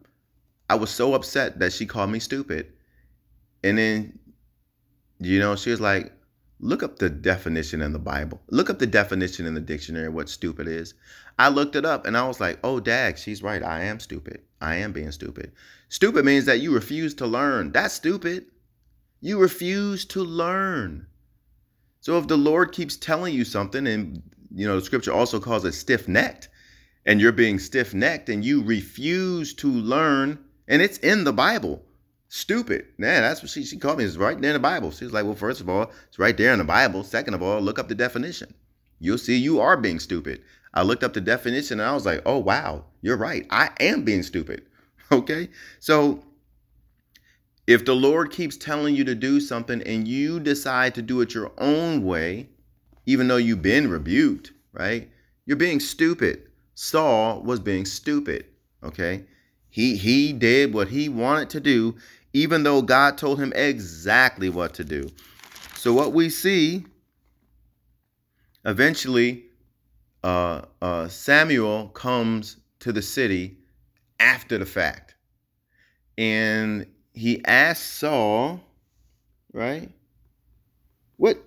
I 0.70 0.74
was 0.74 0.90
so 0.90 1.14
upset 1.14 1.58
that 1.58 1.72
she 1.72 1.84
called 1.84 2.10
me 2.10 2.18
stupid. 2.18 2.72
And 3.62 3.76
then, 3.76 4.18
you 5.18 5.38
know, 5.38 5.54
she 5.54 5.70
was 5.70 5.80
like, 5.80 6.12
look 6.60 6.82
up 6.82 6.98
the 6.98 7.10
definition 7.10 7.82
in 7.82 7.92
the 7.92 7.98
Bible. 7.98 8.40
Look 8.50 8.70
up 8.70 8.78
the 8.78 8.86
definition 8.86 9.44
in 9.46 9.54
the 9.54 9.60
dictionary 9.60 10.08
what 10.08 10.28
stupid 10.28 10.66
is. 10.66 10.94
I 11.38 11.48
looked 11.48 11.76
it 11.76 11.84
up 11.84 12.06
and 12.06 12.16
I 12.16 12.26
was 12.26 12.40
like, 12.40 12.58
oh, 12.64 12.80
dag, 12.80 13.18
she's 13.18 13.42
right. 13.42 13.62
I 13.62 13.84
am 13.84 14.00
stupid. 14.00 14.42
I 14.60 14.76
am 14.76 14.92
being 14.92 15.12
stupid. 15.12 15.52
Stupid 15.92 16.24
means 16.24 16.46
that 16.46 16.60
you 16.60 16.72
refuse 16.72 17.12
to 17.12 17.26
learn. 17.26 17.70
That's 17.70 17.92
stupid. 17.92 18.46
You 19.20 19.38
refuse 19.38 20.06
to 20.06 20.24
learn. 20.24 21.06
So 22.00 22.16
if 22.16 22.28
the 22.28 22.38
Lord 22.38 22.72
keeps 22.72 22.96
telling 22.96 23.34
you 23.34 23.44
something, 23.44 23.86
and 23.86 24.22
you 24.54 24.66
know, 24.66 24.80
scripture 24.80 25.12
also 25.12 25.38
calls 25.38 25.66
it 25.66 25.72
stiff 25.72 26.08
necked, 26.08 26.48
and 27.04 27.20
you're 27.20 27.30
being 27.30 27.58
stiff 27.58 27.92
necked 27.92 28.30
and 28.30 28.42
you 28.42 28.62
refuse 28.62 29.52
to 29.56 29.70
learn, 29.70 30.42
and 30.66 30.80
it's 30.80 30.96
in 30.96 31.24
the 31.24 31.32
Bible 31.34 31.82
stupid. 32.30 32.86
Man, 32.96 33.20
that's 33.20 33.42
what 33.42 33.50
she, 33.50 33.62
she 33.62 33.76
called 33.76 33.98
me. 33.98 34.04
It's 34.04 34.16
right 34.16 34.40
there 34.40 34.52
in 34.52 34.54
the 34.54 34.60
Bible. 34.60 34.92
She 34.92 35.04
was 35.04 35.12
like, 35.12 35.26
well, 35.26 35.34
first 35.34 35.60
of 35.60 35.68
all, 35.68 35.92
it's 36.08 36.18
right 36.18 36.38
there 36.38 36.54
in 36.54 36.58
the 36.58 36.64
Bible. 36.64 37.04
Second 37.04 37.34
of 37.34 37.42
all, 37.42 37.60
look 37.60 37.78
up 37.78 37.88
the 37.88 37.94
definition. 37.94 38.54
You'll 38.98 39.18
see 39.18 39.36
you 39.36 39.60
are 39.60 39.76
being 39.76 39.98
stupid. 39.98 40.40
I 40.72 40.84
looked 40.84 41.04
up 41.04 41.12
the 41.12 41.20
definition 41.20 41.80
and 41.80 41.88
I 41.90 41.92
was 41.92 42.06
like, 42.06 42.22
oh, 42.24 42.38
wow, 42.38 42.86
you're 43.02 43.18
right. 43.18 43.46
I 43.50 43.72
am 43.78 44.04
being 44.04 44.22
stupid. 44.22 44.62
Okay. 45.12 45.50
So 45.78 46.24
if 47.66 47.84
the 47.84 47.94
Lord 47.94 48.30
keeps 48.30 48.56
telling 48.56 48.94
you 48.94 49.04
to 49.04 49.14
do 49.14 49.40
something 49.40 49.82
and 49.82 50.08
you 50.08 50.40
decide 50.40 50.94
to 50.94 51.02
do 51.02 51.20
it 51.20 51.34
your 51.34 51.52
own 51.58 52.02
way, 52.02 52.48
even 53.04 53.28
though 53.28 53.36
you've 53.36 53.62
been 53.62 53.90
rebuked, 53.90 54.52
right? 54.72 55.10
You're 55.44 55.58
being 55.58 55.80
stupid. 55.80 56.48
Saul 56.74 57.42
was 57.42 57.60
being 57.60 57.84
stupid. 57.84 58.46
Okay. 58.82 59.24
He 59.68 59.96
he 59.96 60.32
did 60.32 60.72
what 60.72 60.88
he 60.88 61.08
wanted 61.08 61.50
to 61.50 61.60
do 61.60 61.96
even 62.32 62.62
though 62.62 62.82
God 62.82 63.18
told 63.18 63.38
him 63.38 63.52
exactly 63.54 64.48
what 64.48 64.74
to 64.74 64.84
do. 64.84 65.10
So, 65.76 65.92
what 65.92 66.12
we 66.12 66.30
see 66.30 66.86
eventually, 68.64 69.44
uh, 70.24 70.62
uh, 70.80 71.08
Samuel 71.08 71.88
comes 71.88 72.56
to 72.80 72.92
the 72.92 73.02
city 73.02 73.58
after 74.22 74.56
the 74.56 74.66
fact. 74.66 75.16
And 76.16 76.86
he 77.12 77.44
asked 77.44 77.94
Saul, 77.94 78.60
right? 79.52 79.90
What 81.16 81.42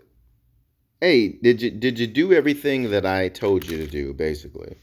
hey, 1.01 1.29
did 1.29 1.61
you 1.61 1.71
did 1.71 1.97
you 1.97 2.07
do 2.07 2.33
everything 2.33 2.91
that 2.91 3.05
I 3.05 3.29
told 3.29 3.65
you 3.65 3.77
to 3.77 3.87
do, 3.87 4.13
basically? 4.13 4.75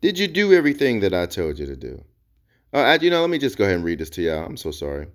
Did 0.00 0.18
you 0.18 0.28
do 0.28 0.54
everything 0.54 1.00
that 1.00 1.14
I 1.14 1.26
told 1.26 1.58
you 1.58 1.66
to 1.66 1.76
do? 1.76 2.02
Uh, 2.72 2.98
you 3.00 3.10
know, 3.10 3.20
let 3.20 3.30
me 3.30 3.38
just 3.38 3.58
go 3.58 3.64
ahead 3.64 3.76
and 3.76 3.84
read 3.84 3.98
this 3.98 4.10
to 4.10 4.22
y'all. 4.22 4.46
I'm 4.46 4.56
so 4.56 4.70
sorry. 4.70 5.06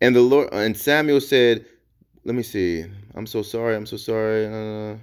And 0.00 0.14
the 0.14 0.20
Lord 0.20 0.48
and 0.52 0.76
Samuel 0.76 1.20
said, 1.20 1.66
"Let 2.24 2.34
me 2.34 2.42
see. 2.42 2.86
I'm 3.14 3.26
so 3.26 3.42
sorry. 3.42 3.76
I'm 3.76 3.86
so 3.86 3.96
sorry." 3.98 4.46
Uh, 4.46 4.96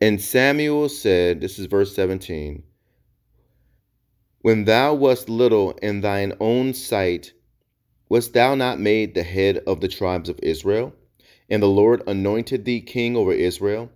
and 0.00 0.20
Samuel 0.20 0.88
said, 0.88 1.40
"This 1.40 1.58
is 1.58 1.66
verse 1.66 1.94
17. 1.94 2.62
When 4.42 4.64
thou 4.64 4.94
wast 4.94 5.28
little 5.28 5.72
in 5.82 6.00
thine 6.00 6.34
own 6.40 6.74
sight, 6.74 7.32
wast 8.08 8.32
thou 8.32 8.54
not 8.54 8.80
made 8.80 9.14
the 9.14 9.22
head 9.22 9.58
of 9.66 9.80
the 9.80 9.88
tribes 9.88 10.28
of 10.28 10.38
Israel? 10.42 10.94
And 11.48 11.62
the 11.62 11.68
Lord 11.68 12.02
anointed 12.06 12.64
thee 12.64 12.80
king 12.80 13.16
over 13.16 13.32
Israel." 13.32 13.90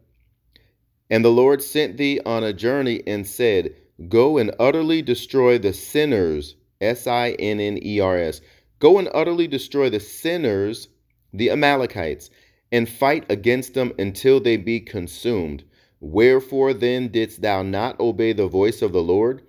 And 1.11 1.25
the 1.25 1.31
Lord 1.31 1.63
sent 1.63 1.97
thee 1.97 2.21
on 2.25 2.43
a 2.43 2.53
journey 2.53 3.03
and 3.07 3.27
said, 3.27 3.75
Go 4.09 4.39
and 4.39 4.53
utterly 4.59 5.03
destroy 5.03 5.59
the 5.59 5.73
sinners, 5.73 6.57
S 6.81 7.07
I 7.07 7.33
N 7.39 7.61
N 7.61 7.79
E 7.83 8.01
R 8.01 8.19
S. 8.19 8.41
Go 8.81 8.99
and 8.99 9.09
utterly 9.15 9.47
destroy 9.47 9.89
the 9.89 10.01
sinners, 10.01 10.89
the 11.33 11.51
Amalekites, 11.51 12.31
and 12.73 12.89
fight 12.89 13.25
against 13.31 13.75
them 13.75 13.93
until 13.99 14.41
they 14.41 14.57
be 14.57 14.81
consumed. 14.81 15.63
Wherefore 16.05 16.75
then 16.75 17.09
didst 17.09 17.41
thou 17.41 17.63
not 17.63 17.99
obey 17.99 18.35
the 18.35 18.47
voice 18.47 18.83
of 18.83 18.93
the 18.93 19.03
Lord, 19.03 19.41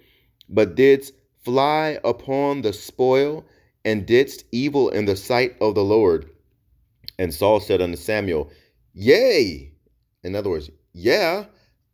but 0.48 0.76
didst 0.76 1.12
fly 1.44 2.00
upon 2.06 2.62
the 2.62 2.72
spoil, 2.72 3.44
and 3.84 4.06
didst 4.06 4.46
evil 4.54 4.88
in 4.88 5.04
the 5.04 5.18
sight 5.18 5.58
of 5.60 5.76
the 5.76 5.84
Lord? 5.84 6.30
And 7.20 7.34
Saul 7.34 7.60
said 7.60 7.82
unto 7.82 7.98
Samuel, 7.98 8.52
Yea. 8.94 9.74
In 10.24 10.34
other 10.34 10.50
words, 10.50 10.72
yeah, 10.94 11.44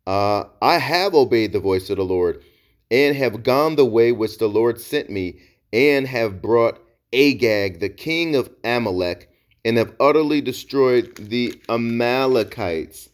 uh, 0.06 0.44
I 0.62 0.78
have 0.78 1.12
obeyed 1.12 1.52
the 1.52 1.58
voice 1.58 1.90
of 1.90 1.96
the 1.96 2.04
Lord 2.04 2.40
and 2.88 3.16
have 3.16 3.42
gone 3.42 3.74
the 3.74 3.84
way 3.84 4.12
which 4.12 4.38
the 4.38 4.48
Lord 4.48 4.80
sent 4.80 5.10
me 5.10 5.40
and 5.72 6.06
have 6.06 6.40
brought 6.40 6.80
Agag, 7.12 7.80
the 7.80 7.88
king 7.88 8.36
of 8.36 8.48
Amalek, 8.62 9.28
and 9.64 9.76
have 9.76 9.92
utterly 9.98 10.40
destroyed 10.40 11.16
the 11.16 11.60
Amalekites. 11.68 13.08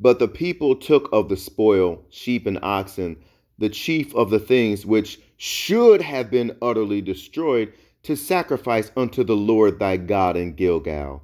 But 0.00 0.18
the 0.18 0.28
people 0.28 0.76
took 0.76 1.08
of 1.12 1.28
the 1.28 1.36
spoil 1.36 2.04
sheep 2.08 2.46
and 2.46 2.58
oxen, 2.62 3.16
the 3.58 3.68
chief 3.68 4.14
of 4.14 4.30
the 4.30 4.38
things 4.38 4.86
which 4.86 5.20
should 5.36 6.02
have 6.02 6.30
been 6.30 6.56
utterly 6.62 7.00
destroyed, 7.00 7.72
to 8.04 8.16
sacrifice 8.16 8.92
unto 8.96 9.24
the 9.24 9.36
Lord 9.36 9.78
thy 9.78 9.96
God 9.96 10.36
in 10.36 10.54
Gilgal. 10.54 11.22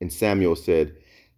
And 0.00 0.12
Samuel 0.12 0.56
said, 0.56 0.96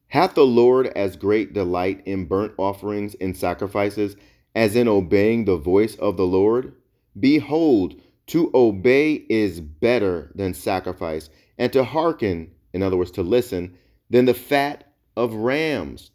Hath 0.08 0.34
the 0.34 0.46
Lord 0.46 0.86
as 0.88 1.16
great 1.16 1.52
delight 1.52 2.02
in 2.06 2.24
burnt 2.24 2.54
offerings 2.56 3.14
and 3.20 3.36
sacrifices 3.36 4.16
as 4.54 4.74
in 4.74 4.88
obeying 4.88 5.44
the 5.44 5.56
voice 5.56 5.96
of 5.96 6.16
the 6.16 6.26
Lord? 6.26 6.74
Behold, 7.18 8.00
to 8.28 8.50
obey 8.54 9.24
is 9.28 9.60
better 9.60 10.30
than 10.34 10.54
sacrifice, 10.54 11.30
and 11.58 11.72
to 11.72 11.84
hearken, 11.84 12.50
in 12.72 12.82
other 12.82 12.96
words, 12.96 13.10
to 13.12 13.22
listen, 13.22 13.76
than 14.08 14.24
the 14.24 14.34
fat 14.34 14.92
of 15.16 15.34
rams. 15.34 16.10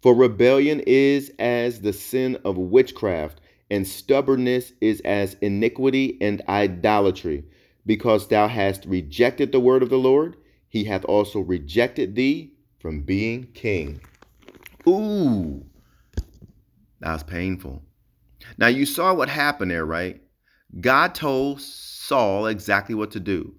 For 0.00 0.14
rebellion 0.14 0.80
is 0.86 1.32
as 1.38 1.80
the 1.80 1.92
sin 1.92 2.38
of 2.44 2.56
witchcraft, 2.56 3.40
and 3.70 3.86
stubbornness 3.86 4.72
is 4.80 5.00
as 5.00 5.34
iniquity 5.40 6.16
and 6.20 6.40
idolatry. 6.48 7.44
Because 7.84 8.28
thou 8.28 8.48
hast 8.48 8.84
rejected 8.84 9.50
the 9.50 9.60
word 9.60 9.82
of 9.82 9.90
the 9.90 9.98
Lord, 9.98 10.36
he 10.68 10.84
hath 10.84 11.04
also 11.04 11.40
rejected 11.40 12.14
thee 12.14 12.52
from 12.78 13.00
being 13.00 13.48
king. 13.54 14.00
Ooh, 14.86 15.64
that 17.00 17.12
was 17.12 17.22
painful. 17.22 17.82
Now, 18.56 18.68
you 18.68 18.86
saw 18.86 19.14
what 19.14 19.28
happened 19.28 19.70
there, 19.70 19.84
right? 19.84 20.22
God 20.80 21.14
told 21.14 21.60
Saul 21.60 22.46
exactly 22.46 22.94
what 22.94 23.10
to 23.12 23.20
do. 23.20 23.54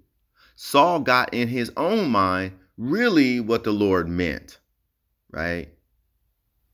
Saul 0.56 1.00
got 1.00 1.34
in 1.34 1.48
his 1.48 1.72
own 1.76 2.10
mind 2.10 2.54
really 2.78 3.40
what 3.40 3.64
the 3.64 3.72
Lord 3.72 4.08
meant, 4.08 4.60
right? 5.32 5.70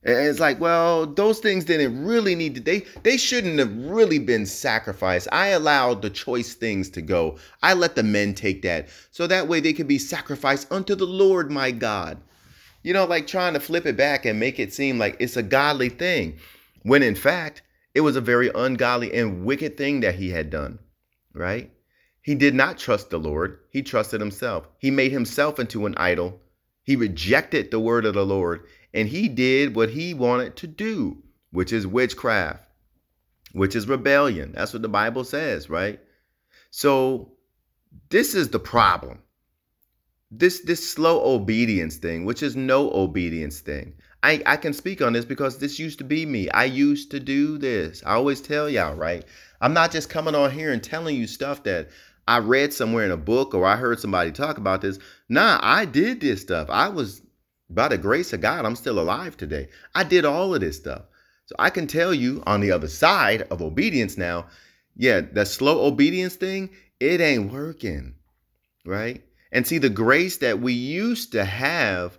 And 0.05 0.27
it's 0.27 0.39
like, 0.39 0.59
well, 0.59 1.07
those 1.07 1.39
things 1.39 1.65
didn't 1.65 2.05
really 2.05 2.35
need 2.35 2.53
to 2.55 2.61
they 2.61 2.85
they 3.01 3.17
shouldn't 3.17 3.57
have 3.57 3.75
really 3.75 4.19
been 4.19 4.45
sacrificed. 4.45 5.27
I 5.31 5.47
allowed 5.47 6.03
the 6.03 6.11
choice 6.11 6.53
things 6.53 6.91
to 6.91 7.01
go. 7.01 7.39
I 7.63 7.73
let 7.73 7.95
the 7.95 8.03
men 8.03 8.35
take 8.35 8.61
that. 8.61 8.87
So 9.09 9.25
that 9.25 9.47
way 9.47 9.59
they 9.59 9.73
could 9.73 9.87
be 9.87 9.97
sacrificed 9.97 10.71
unto 10.71 10.93
the 10.93 11.07
Lord 11.07 11.49
my 11.49 11.71
God. 11.71 12.19
You 12.83 12.93
know, 12.93 13.05
like 13.05 13.25
trying 13.25 13.55
to 13.55 13.59
flip 13.59 13.87
it 13.87 13.97
back 13.97 14.25
and 14.25 14.39
make 14.39 14.59
it 14.59 14.71
seem 14.71 14.99
like 14.99 15.17
it's 15.19 15.37
a 15.37 15.43
godly 15.43 15.89
thing. 15.89 16.37
When 16.83 17.01
in 17.01 17.15
fact, 17.15 17.63
it 17.95 18.01
was 18.01 18.15
a 18.15 18.21
very 18.21 18.51
ungodly 18.53 19.11
and 19.11 19.43
wicked 19.43 19.75
thing 19.75 20.01
that 20.01 20.15
he 20.15 20.29
had 20.29 20.51
done. 20.51 20.77
Right? 21.33 21.71
He 22.21 22.35
did 22.35 22.53
not 22.53 22.77
trust 22.77 23.09
the 23.09 23.17
Lord. 23.17 23.57
He 23.71 23.81
trusted 23.81 24.21
himself. 24.21 24.67
He 24.77 24.91
made 24.91 25.11
himself 25.11 25.59
into 25.59 25.87
an 25.87 25.95
idol. 25.97 26.41
He 26.83 26.95
rejected 26.95 27.71
the 27.71 27.79
word 27.79 28.05
of 28.05 28.13
the 28.13 28.25
Lord 28.25 28.67
and 28.95 29.09
he 29.09 29.27
did 29.27 29.75
what 29.75 29.89
he 29.89 30.13
wanted 30.13 30.55
to 30.55 30.67
do, 30.67 31.21
which 31.51 31.73
is 31.73 31.85
witchcraft, 31.85 32.63
which 33.51 33.75
is 33.75 33.87
rebellion. 33.87 34.53
That's 34.53 34.73
what 34.73 34.81
the 34.81 34.89
Bible 34.89 35.25
says, 35.25 35.69
right? 35.69 35.99
So 36.71 37.33
this 38.09 38.33
is 38.33 38.49
the 38.49 38.59
problem. 38.59 39.19
This 40.31 40.61
this 40.61 40.89
slow 40.89 41.23
obedience 41.23 41.97
thing, 41.97 42.25
which 42.25 42.41
is 42.41 42.55
no 42.55 42.89
obedience 42.91 43.59
thing. 43.59 43.93
I, 44.23 44.41
I 44.47 44.57
can 44.57 44.73
speak 44.73 45.01
on 45.01 45.13
this 45.13 45.25
because 45.25 45.59
this 45.59 45.77
used 45.77 45.99
to 45.99 46.03
be 46.03 46.25
me. 46.25 46.49
I 46.49 46.63
used 46.63 47.11
to 47.11 47.19
do 47.19 47.59
this. 47.59 48.01
I 48.05 48.13
always 48.13 48.41
tell 48.41 48.67
y'all, 48.67 48.95
right? 48.95 49.23
I'm 49.61 49.73
not 49.73 49.91
just 49.91 50.09
coming 50.09 50.33
on 50.33 50.49
here 50.49 50.71
and 50.71 50.81
telling 50.81 51.15
you 51.15 51.27
stuff 51.27 51.61
that 51.63 51.89
I 52.27 52.39
read 52.39 52.73
somewhere 52.73 53.05
in 53.05 53.11
a 53.11 53.17
book 53.17 53.53
or 53.53 53.65
I 53.65 53.75
heard 53.75 53.99
somebody 53.99 54.31
talk 54.31 54.57
about 54.57 54.81
this. 54.81 54.97
Nah, 55.29 55.59
I 55.61 55.85
did 55.85 56.21
this 56.21 56.41
stuff. 56.41 56.69
I 56.71 56.89
was 56.89 57.21
by 57.69 57.87
the 57.87 57.97
grace 57.97 58.33
of 58.33 58.41
God, 58.41 58.65
I'm 58.65 58.75
still 58.75 58.99
alive 58.99 59.37
today. 59.37 59.69
I 59.93 60.03
did 60.03 60.25
all 60.25 60.53
of 60.53 60.61
this 60.61 60.77
stuff. 60.77 61.03
So 61.45 61.55
I 61.59 61.69
can 61.69 61.87
tell 61.87 62.13
you 62.13 62.41
on 62.45 62.61
the 62.61 62.71
other 62.71 62.87
side 62.87 63.43
of 63.43 63.61
obedience 63.61 64.17
now, 64.17 64.47
yeah, 64.95 65.21
that 65.33 65.47
slow 65.47 65.85
obedience 65.85 66.35
thing, 66.35 66.69
it 66.99 67.21
ain't 67.21 67.51
working. 67.51 68.15
Right? 68.85 69.23
And 69.51 69.65
see, 69.65 69.77
the 69.77 69.89
grace 69.89 70.37
that 70.37 70.59
we 70.59 70.73
used 70.73 71.31
to 71.33 71.45
have 71.45 72.17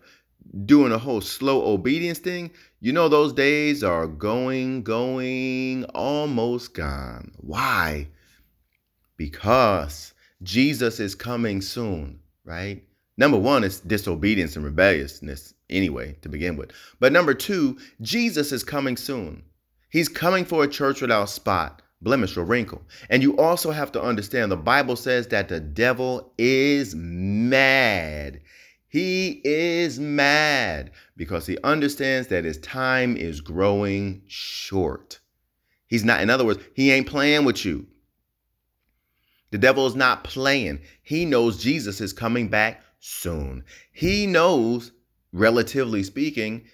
doing 0.64 0.92
a 0.92 0.98
whole 0.98 1.20
slow 1.20 1.66
obedience 1.66 2.18
thing, 2.18 2.50
you 2.80 2.92
know, 2.92 3.08
those 3.08 3.32
days 3.32 3.82
are 3.82 4.06
going, 4.06 4.82
going, 4.82 5.84
almost 5.86 6.74
gone. 6.74 7.32
Why? 7.38 8.08
Because 9.16 10.14
Jesus 10.42 11.00
is 11.00 11.14
coming 11.14 11.60
soon, 11.62 12.20
right? 12.44 12.84
Number 13.18 13.38
one 13.38 13.64
is 13.64 13.80
disobedience 13.80 14.56
and 14.56 14.64
rebelliousness, 14.64 15.54
anyway, 15.70 16.16
to 16.22 16.28
begin 16.28 16.56
with. 16.56 16.72
But 17.00 17.12
number 17.12 17.32
two, 17.32 17.78
Jesus 18.02 18.52
is 18.52 18.62
coming 18.62 18.96
soon. 18.96 19.42
He's 19.88 20.08
coming 20.08 20.44
for 20.44 20.64
a 20.64 20.68
church 20.68 21.00
without 21.00 21.30
spot, 21.30 21.80
blemish, 22.02 22.36
or 22.36 22.44
wrinkle. 22.44 22.82
And 23.08 23.22
you 23.22 23.36
also 23.38 23.70
have 23.70 23.90
to 23.92 24.02
understand 24.02 24.52
the 24.52 24.56
Bible 24.56 24.96
says 24.96 25.28
that 25.28 25.48
the 25.48 25.60
devil 25.60 26.32
is 26.36 26.94
mad. 26.94 28.40
He 28.88 29.40
is 29.44 29.98
mad 29.98 30.90
because 31.16 31.46
he 31.46 31.56
understands 31.64 32.28
that 32.28 32.44
his 32.44 32.58
time 32.58 33.16
is 33.16 33.40
growing 33.40 34.22
short. 34.26 35.20
He's 35.86 36.04
not, 36.04 36.20
in 36.20 36.30
other 36.30 36.44
words, 36.44 36.62
he 36.74 36.90
ain't 36.90 37.06
playing 37.06 37.44
with 37.44 37.64
you. 37.64 37.86
The 39.50 39.58
devil 39.58 39.86
is 39.86 39.94
not 39.94 40.24
playing. 40.24 40.80
He 41.02 41.24
knows 41.24 41.62
Jesus 41.62 42.00
is 42.00 42.12
coming 42.12 42.48
back 42.48 42.82
soon. 43.00 43.64
He 43.92 44.26
knows, 44.26 44.92
relatively 45.32 46.02
speaking, 46.02 46.64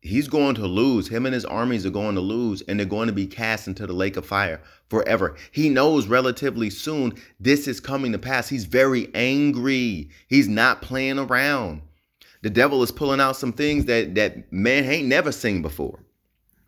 he's 0.00 0.28
going 0.28 0.54
to 0.54 0.66
lose. 0.66 1.08
Him 1.08 1.26
and 1.26 1.34
his 1.34 1.44
armies 1.44 1.84
are 1.84 1.90
going 1.90 2.14
to 2.14 2.20
lose, 2.20 2.62
and 2.62 2.78
they're 2.78 2.86
going 2.86 3.08
to 3.08 3.12
be 3.12 3.26
cast 3.26 3.68
into 3.68 3.86
the 3.86 3.92
lake 3.92 4.16
of 4.16 4.26
fire 4.26 4.60
forever. 4.88 5.36
He 5.52 5.68
knows 5.68 6.06
relatively 6.06 6.70
soon 6.70 7.14
this 7.38 7.68
is 7.68 7.80
coming 7.80 8.12
to 8.12 8.18
pass. 8.18 8.48
He's 8.48 8.64
very 8.64 9.08
angry. 9.14 10.10
He's 10.28 10.48
not 10.48 10.82
playing 10.82 11.18
around. 11.18 11.82
The 12.42 12.50
devil 12.50 12.82
is 12.82 12.92
pulling 12.92 13.20
out 13.20 13.36
some 13.36 13.52
things 13.52 13.84
that 13.84 14.14
that 14.14 14.50
man 14.52 14.84
ain't 14.84 15.08
never 15.08 15.32
seen 15.32 15.62
before. 15.62 15.98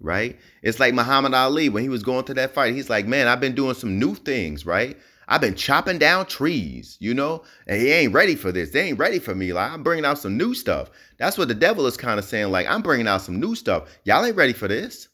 Right? 0.00 0.38
It's 0.62 0.80
like 0.80 0.94
Muhammad 0.94 1.32
Ali 1.32 1.68
when 1.68 1.85
he 1.85 1.88
was 1.88 2.02
going 2.02 2.24
to 2.24 2.35
that 2.35 2.52
fight. 2.52 2.74
He's 2.74 2.90
like, 2.90 3.06
man, 3.06 3.28
I've 3.28 3.40
been 3.40 3.54
doing 3.54 3.74
some 3.74 4.00
new 4.00 4.16
things, 4.16 4.66
right? 4.66 4.98
I've 5.28 5.40
been 5.40 5.54
chopping 5.54 5.98
down 5.98 6.26
trees, 6.26 6.96
you 7.00 7.14
know, 7.14 7.44
and 7.66 7.80
he 7.80 7.90
ain't 7.90 8.12
ready 8.12 8.35
for 8.35 8.52
this. 8.52 8.70
They 8.70 8.88
ain't 8.88 8.98
ready 8.98 9.18
for 9.18 9.35
me. 9.35 9.52
Like 9.52 9.70
I'm 9.70 9.82
bringing 9.82 10.04
out 10.04 10.18
some 10.18 10.37
new 10.37 10.54
stuff. 10.54 10.90
That's 11.18 11.38
what 11.38 11.48
the 11.48 11.54
devil 11.54 11.87
is 11.87 11.96
kind 11.96 12.18
of 12.18 12.24
saying. 12.24 12.50
Like 12.50 12.66
I'm 12.66 12.82
bringing 12.82 13.08
out 13.08 13.22
some 13.22 13.38
new 13.40 13.54
stuff. 13.54 13.88
Y'all 14.04 14.24
ain't 14.24 14.37
ready 14.37 14.52
for 14.52 14.68
this. 14.68 15.08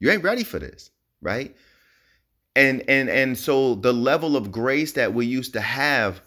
You 0.00 0.10
ain't 0.10 0.24
ready 0.24 0.44
for 0.44 0.58
this, 0.58 0.90
right? 1.22 1.54
And 2.56 2.82
and 2.88 3.08
and 3.08 3.38
so 3.38 3.76
the 3.76 3.92
level 3.92 4.36
of 4.36 4.52
grace 4.52 4.92
that 4.92 5.14
we 5.14 5.26
used 5.26 5.52
to 5.54 5.60
have, 5.60 6.20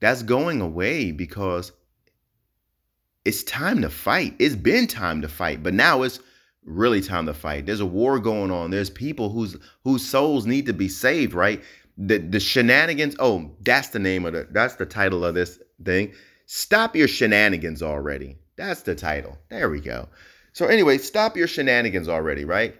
that's 0.00 0.22
going 0.22 0.60
away 0.60 1.10
because 1.12 1.72
it's 3.24 3.42
time 3.44 3.82
to 3.82 3.90
fight. 3.90 4.34
It's 4.38 4.54
been 4.56 4.86
time 4.86 5.22
to 5.22 5.28
fight, 5.28 5.62
but 5.62 5.74
now 5.74 6.02
it's 6.02 6.20
really 6.64 7.00
time 7.00 7.26
to 7.26 7.34
fight. 7.34 7.66
There's 7.66 7.80
a 7.80 7.86
war 7.86 8.18
going 8.18 8.50
on. 8.50 8.70
There's 8.70 8.90
people 8.90 9.30
whose 9.30 9.56
whose 9.84 10.06
souls 10.06 10.46
need 10.46 10.66
to 10.66 10.72
be 10.72 10.88
saved, 10.88 11.34
right? 11.34 11.62
The 11.98 12.18
the 12.18 12.40
shenanigans. 12.40 13.16
Oh, 13.18 13.50
that's 13.60 13.88
the 13.88 13.98
name 13.98 14.24
of 14.24 14.32
the 14.32 14.46
that's 14.50 14.76
the 14.76 14.86
title 14.86 15.24
of 15.24 15.34
this 15.34 15.58
thing. 15.84 16.12
Stop 16.46 16.96
your 16.96 17.08
shenanigans 17.08 17.82
already. 17.82 18.38
That's 18.56 18.82
the 18.82 18.94
title. 18.94 19.36
There 19.50 19.68
we 19.68 19.80
go. 19.80 20.08
So 20.52 20.66
anyway, 20.66 20.98
stop 20.98 21.36
your 21.36 21.48
shenanigans 21.48 22.08
already, 22.08 22.44
right? 22.44 22.74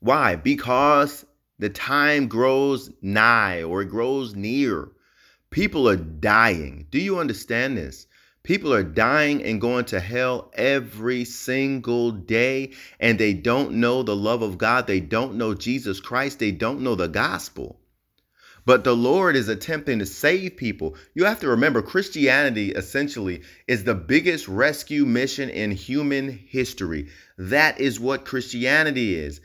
Why? 0.00 0.36
Because 0.36 1.24
the 1.58 1.70
time 1.70 2.28
grows 2.28 2.90
nigh 3.00 3.62
or 3.62 3.82
it 3.82 3.86
grows 3.86 4.34
near. 4.34 4.90
People 5.50 5.88
are 5.88 5.96
dying. 5.96 6.86
Do 6.90 7.00
you 7.00 7.18
understand 7.18 7.76
this? 7.76 8.06
People 8.42 8.72
are 8.72 8.84
dying 8.84 9.42
and 9.42 9.60
going 9.60 9.84
to 9.86 10.00
hell 10.00 10.50
every 10.54 11.24
single 11.24 12.12
day, 12.12 12.72
and 13.00 13.18
they 13.18 13.34
don't 13.34 13.72
know 13.72 14.02
the 14.02 14.16
love 14.16 14.42
of 14.42 14.56
God. 14.56 14.86
They 14.86 15.00
don't 15.00 15.34
know 15.34 15.54
Jesus 15.54 16.00
Christ. 16.00 16.38
They 16.38 16.52
don't 16.52 16.80
know 16.80 16.94
the 16.94 17.08
gospel. 17.08 17.77
But 18.68 18.84
the 18.84 18.94
Lord 18.94 19.34
is 19.34 19.48
attempting 19.48 19.98
to 20.00 20.04
save 20.04 20.58
people. 20.58 20.94
You 21.14 21.24
have 21.24 21.40
to 21.40 21.48
remember, 21.48 21.80
Christianity 21.80 22.72
essentially 22.72 23.40
is 23.66 23.84
the 23.84 23.94
biggest 23.94 24.46
rescue 24.46 25.06
mission 25.06 25.48
in 25.48 25.70
human 25.70 26.28
history. 26.28 27.08
That 27.38 27.80
is 27.80 27.98
what 27.98 28.26
Christianity 28.26 29.14
is. 29.14 29.40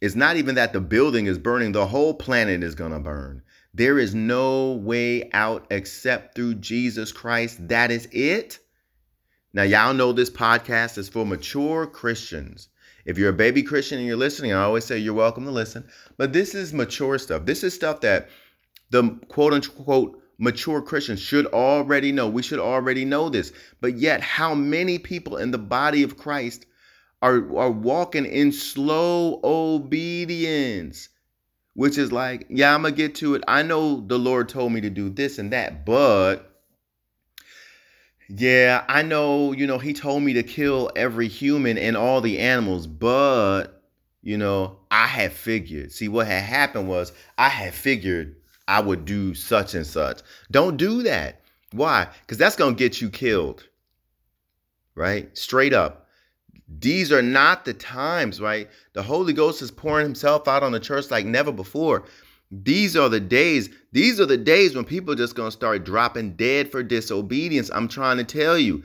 It's 0.00 0.14
not 0.14 0.36
even 0.36 0.54
that 0.54 0.72
the 0.72 0.80
building 0.80 1.26
is 1.26 1.38
burning, 1.38 1.72
the 1.72 1.88
whole 1.88 2.14
planet 2.14 2.62
is 2.62 2.76
going 2.76 2.92
to 2.92 3.00
burn. 3.00 3.42
There 3.74 3.98
is 3.98 4.14
no 4.14 4.74
way 4.74 5.28
out 5.32 5.66
except 5.68 6.36
through 6.36 6.54
Jesus 6.54 7.10
Christ. 7.10 7.66
That 7.66 7.90
is 7.90 8.06
it. 8.12 8.60
Now, 9.52 9.64
y'all 9.64 9.92
know 9.92 10.12
this 10.12 10.30
podcast 10.30 10.98
is 10.98 11.08
for 11.08 11.26
mature 11.26 11.84
Christians. 11.84 12.68
If 13.04 13.18
you're 13.18 13.30
a 13.30 13.34
baby 13.34 13.62
Christian 13.62 13.98
and 13.98 14.06
you're 14.06 14.16
listening, 14.16 14.52
I 14.52 14.62
always 14.62 14.84
say 14.84 14.98
you're 14.98 15.14
welcome 15.14 15.44
to 15.44 15.50
listen. 15.50 15.88
But 16.16 16.32
this 16.32 16.54
is 16.54 16.72
mature 16.72 17.18
stuff. 17.18 17.46
This 17.46 17.64
is 17.64 17.74
stuff 17.74 18.00
that 18.00 18.28
the 18.90 19.18
quote 19.28 19.52
unquote 19.52 20.20
mature 20.38 20.82
Christians 20.82 21.20
should 21.20 21.46
already 21.46 22.12
know. 22.12 22.28
We 22.28 22.42
should 22.42 22.58
already 22.58 23.04
know 23.04 23.28
this. 23.28 23.52
But 23.80 23.98
yet, 23.98 24.20
how 24.20 24.54
many 24.54 24.98
people 24.98 25.36
in 25.36 25.50
the 25.50 25.58
body 25.58 26.02
of 26.02 26.16
Christ 26.16 26.66
are, 27.22 27.36
are 27.56 27.70
walking 27.70 28.26
in 28.26 28.52
slow 28.52 29.40
obedience? 29.44 31.08
Which 31.74 31.98
is 31.98 32.10
like, 32.10 32.46
yeah, 32.50 32.74
I'm 32.74 32.82
going 32.82 32.94
to 32.94 32.96
get 32.96 33.14
to 33.16 33.36
it. 33.36 33.44
I 33.46 33.62
know 33.62 34.04
the 34.06 34.18
Lord 34.18 34.48
told 34.48 34.72
me 34.72 34.80
to 34.80 34.90
do 34.90 35.08
this 35.08 35.38
and 35.38 35.52
that, 35.52 35.86
but 35.86 36.49
yeah, 38.36 38.84
I 38.88 39.02
know, 39.02 39.50
you 39.52 39.66
know, 39.66 39.78
he 39.78 39.92
told 39.92 40.22
me 40.22 40.34
to 40.34 40.44
kill 40.44 40.90
every 40.94 41.26
human 41.26 41.76
and 41.76 41.96
all 41.96 42.20
the 42.20 42.38
animals, 42.38 42.86
but, 42.86 43.82
you 44.22 44.38
know, 44.38 44.78
I 44.90 45.06
had 45.06 45.32
figured. 45.32 45.90
See, 45.90 46.06
what 46.08 46.28
had 46.28 46.44
happened 46.44 46.88
was 46.88 47.12
I 47.36 47.48
had 47.48 47.74
figured 47.74 48.36
I 48.68 48.80
would 48.80 49.04
do 49.04 49.34
such 49.34 49.74
and 49.74 49.86
such. 49.86 50.20
Don't 50.50 50.76
do 50.76 51.02
that. 51.02 51.40
Why? 51.72 52.06
Because 52.20 52.38
that's 52.38 52.54
going 52.54 52.76
to 52.76 52.78
get 52.78 53.00
you 53.00 53.10
killed. 53.10 53.66
Right? 54.94 55.36
Straight 55.36 55.72
up. 55.72 56.06
These 56.68 57.10
are 57.10 57.22
not 57.22 57.64
the 57.64 57.74
times, 57.74 58.40
right? 58.40 58.68
The 58.92 59.02
Holy 59.02 59.32
Ghost 59.32 59.60
is 59.60 59.72
pouring 59.72 60.06
himself 60.06 60.46
out 60.46 60.62
on 60.62 60.70
the 60.70 60.78
church 60.78 61.10
like 61.10 61.26
never 61.26 61.50
before. 61.50 62.04
These 62.50 62.96
are 62.96 63.08
the 63.08 63.20
days. 63.20 63.70
These 63.92 64.20
are 64.20 64.26
the 64.26 64.36
days 64.36 64.74
when 64.74 64.84
people 64.84 65.12
are 65.12 65.16
just 65.16 65.36
going 65.36 65.48
to 65.48 65.56
start 65.56 65.84
dropping 65.84 66.36
dead 66.36 66.70
for 66.70 66.82
disobedience. 66.82 67.70
I'm 67.72 67.88
trying 67.88 68.16
to 68.18 68.24
tell 68.24 68.58
you. 68.58 68.82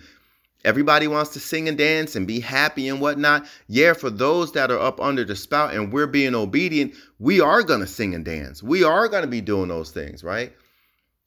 Everybody 0.64 1.08
wants 1.08 1.32
to 1.34 1.40
sing 1.40 1.68
and 1.68 1.78
dance 1.78 2.16
and 2.16 2.26
be 2.26 2.40
happy 2.40 2.88
and 2.88 3.00
whatnot. 3.00 3.46
Yeah, 3.68 3.94
for 3.94 4.10
those 4.10 4.52
that 4.54 4.72
are 4.72 4.80
up 4.80 5.00
under 5.00 5.24
the 5.24 5.36
spout 5.36 5.76
and 5.76 5.94
we're 5.94 6.08
being 6.08 6.34
obedient, 6.34 6.96
we 7.20 7.40
are 7.40 7.62
going 7.62 7.82
to 7.82 7.88
sing 7.88 8.16
and 8.16 8.26
dance. 8.26 8.64
We 8.64 8.84
are 8.84 9.08
going 9.08 9.22
to 9.22 9.28
be 9.28 9.42
doing 9.42 9.70
those 9.70 9.92
things, 9.92 10.24
right? 10.24 10.52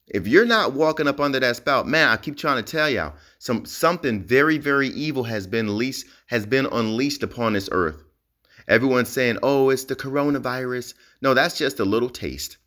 If 0.07 0.27
you're 0.27 0.45
not 0.45 0.73
walking 0.73 1.07
up 1.07 1.21
under 1.21 1.39
that 1.39 1.55
spout, 1.55 1.87
man, 1.87 2.09
I 2.09 2.17
keep 2.17 2.35
trying 2.35 2.61
to 2.61 2.69
tell 2.69 2.89
y'all, 2.89 3.13
some 3.37 3.63
something 3.65 4.23
very, 4.23 4.57
very 4.57 4.89
evil 4.89 5.23
has 5.23 5.47
been 5.47 5.77
leased, 5.77 6.07
has 6.25 6.45
been 6.45 6.65
unleashed 6.65 7.23
upon 7.23 7.53
this 7.53 7.69
earth. 7.71 8.03
Everyone's 8.67 9.09
saying, 9.09 9.37
oh, 9.41 9.69
it's 9.69 9.85
the 9.85 9.95
coronavirus. 9.95 10.95
No, 11.21 11.33
that's 11.33 11.57
just 11.57 11.79
a 11.79 11.85
little 11.85 12.09
taste. 12.09 12.57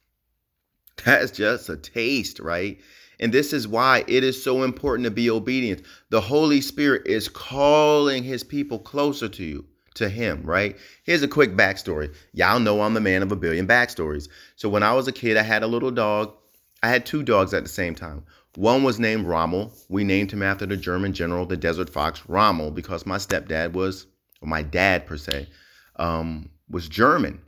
That's 1.05 1.31
just 1.31 1.71
a 1.71 1.77
taste, 1.77 2.39
right? 2.39 2.79
And 3.19 3.33
this 3.33 3.53
is 3.53 3.67
why 3.67 4.05
it 4.09 4.25
is 4.25 4.43
so 4.43 4.63
important 4.63 5.05
to 5.05 5.11
be 5.11 5.31
obedient. 5.31 5.83
The 6.11 6.21
Holy 6.21 6.61
Spirit 6.61 7.07
is 7.07 7.29
calling 7.29 8.23
his 8.23 8.45
people 8.45 8.79
closer 8.79 9.29
to 9.29 9.45
you, 9.45 9.65
to 9.95 10.09
him, 10.09 10.43
right? 10.45 10.77
Here's 11.05 11.23
a 11.23 11.29
quick 11.29 11.57
backstory. 11.57 12.15
Y'all 12.33 12.61
know 12.61 12.83
I'm 12.83 12.95
the 12.95 13.01
man 13.01 13.23
of 13.23 13.33
a 13.33 13.37
billion 13.37 13.67
backstories. 13.67 14.29
So 14.57 14.69
when 14.69 14.83
I 14.83 14.93
was 14.93 15.09
a 15.09 15.13
kid, 15.13 15.37
I 15.37 15.43
had 15.43 15.63
a 15.63 15.67
little 15.69 15.91
dog. 15.91 16.35
I 16.83 16.89
had 16.89 17.07
two 17.07 17.23
dogs 17.23 17.55
at 17.55 17.63
the 17.63 17.69
same 17.69 17.95
time. 17.95 18.25
One 18.57 18.83
was 18.83 19.01
named 19.01 19.27
Rommel. 19.27 19.73
We 19.89 20.05
named 20.05 20.31
him 20.31 20.43
after 20.43 20.67
the 20.67 20.77
German 20.77 21.15
general, 21.15 21.47
the 21.47 21.57
Desert 21.57 21.89
Fox, 21.89 22.23
Rommel, 22.29 22.71
because 22.71 23.07
my 23.07 23.17
stepdad 23.17 23.73
was, 23.73 24.07
or 24.41 24.49
my 24.49 24.63
dad 24.63 25.07
per 25.07 25.17
se, 25.17 25.49
um, 25.97 26.51
was 26.69 26.89
German. 26.89 27.41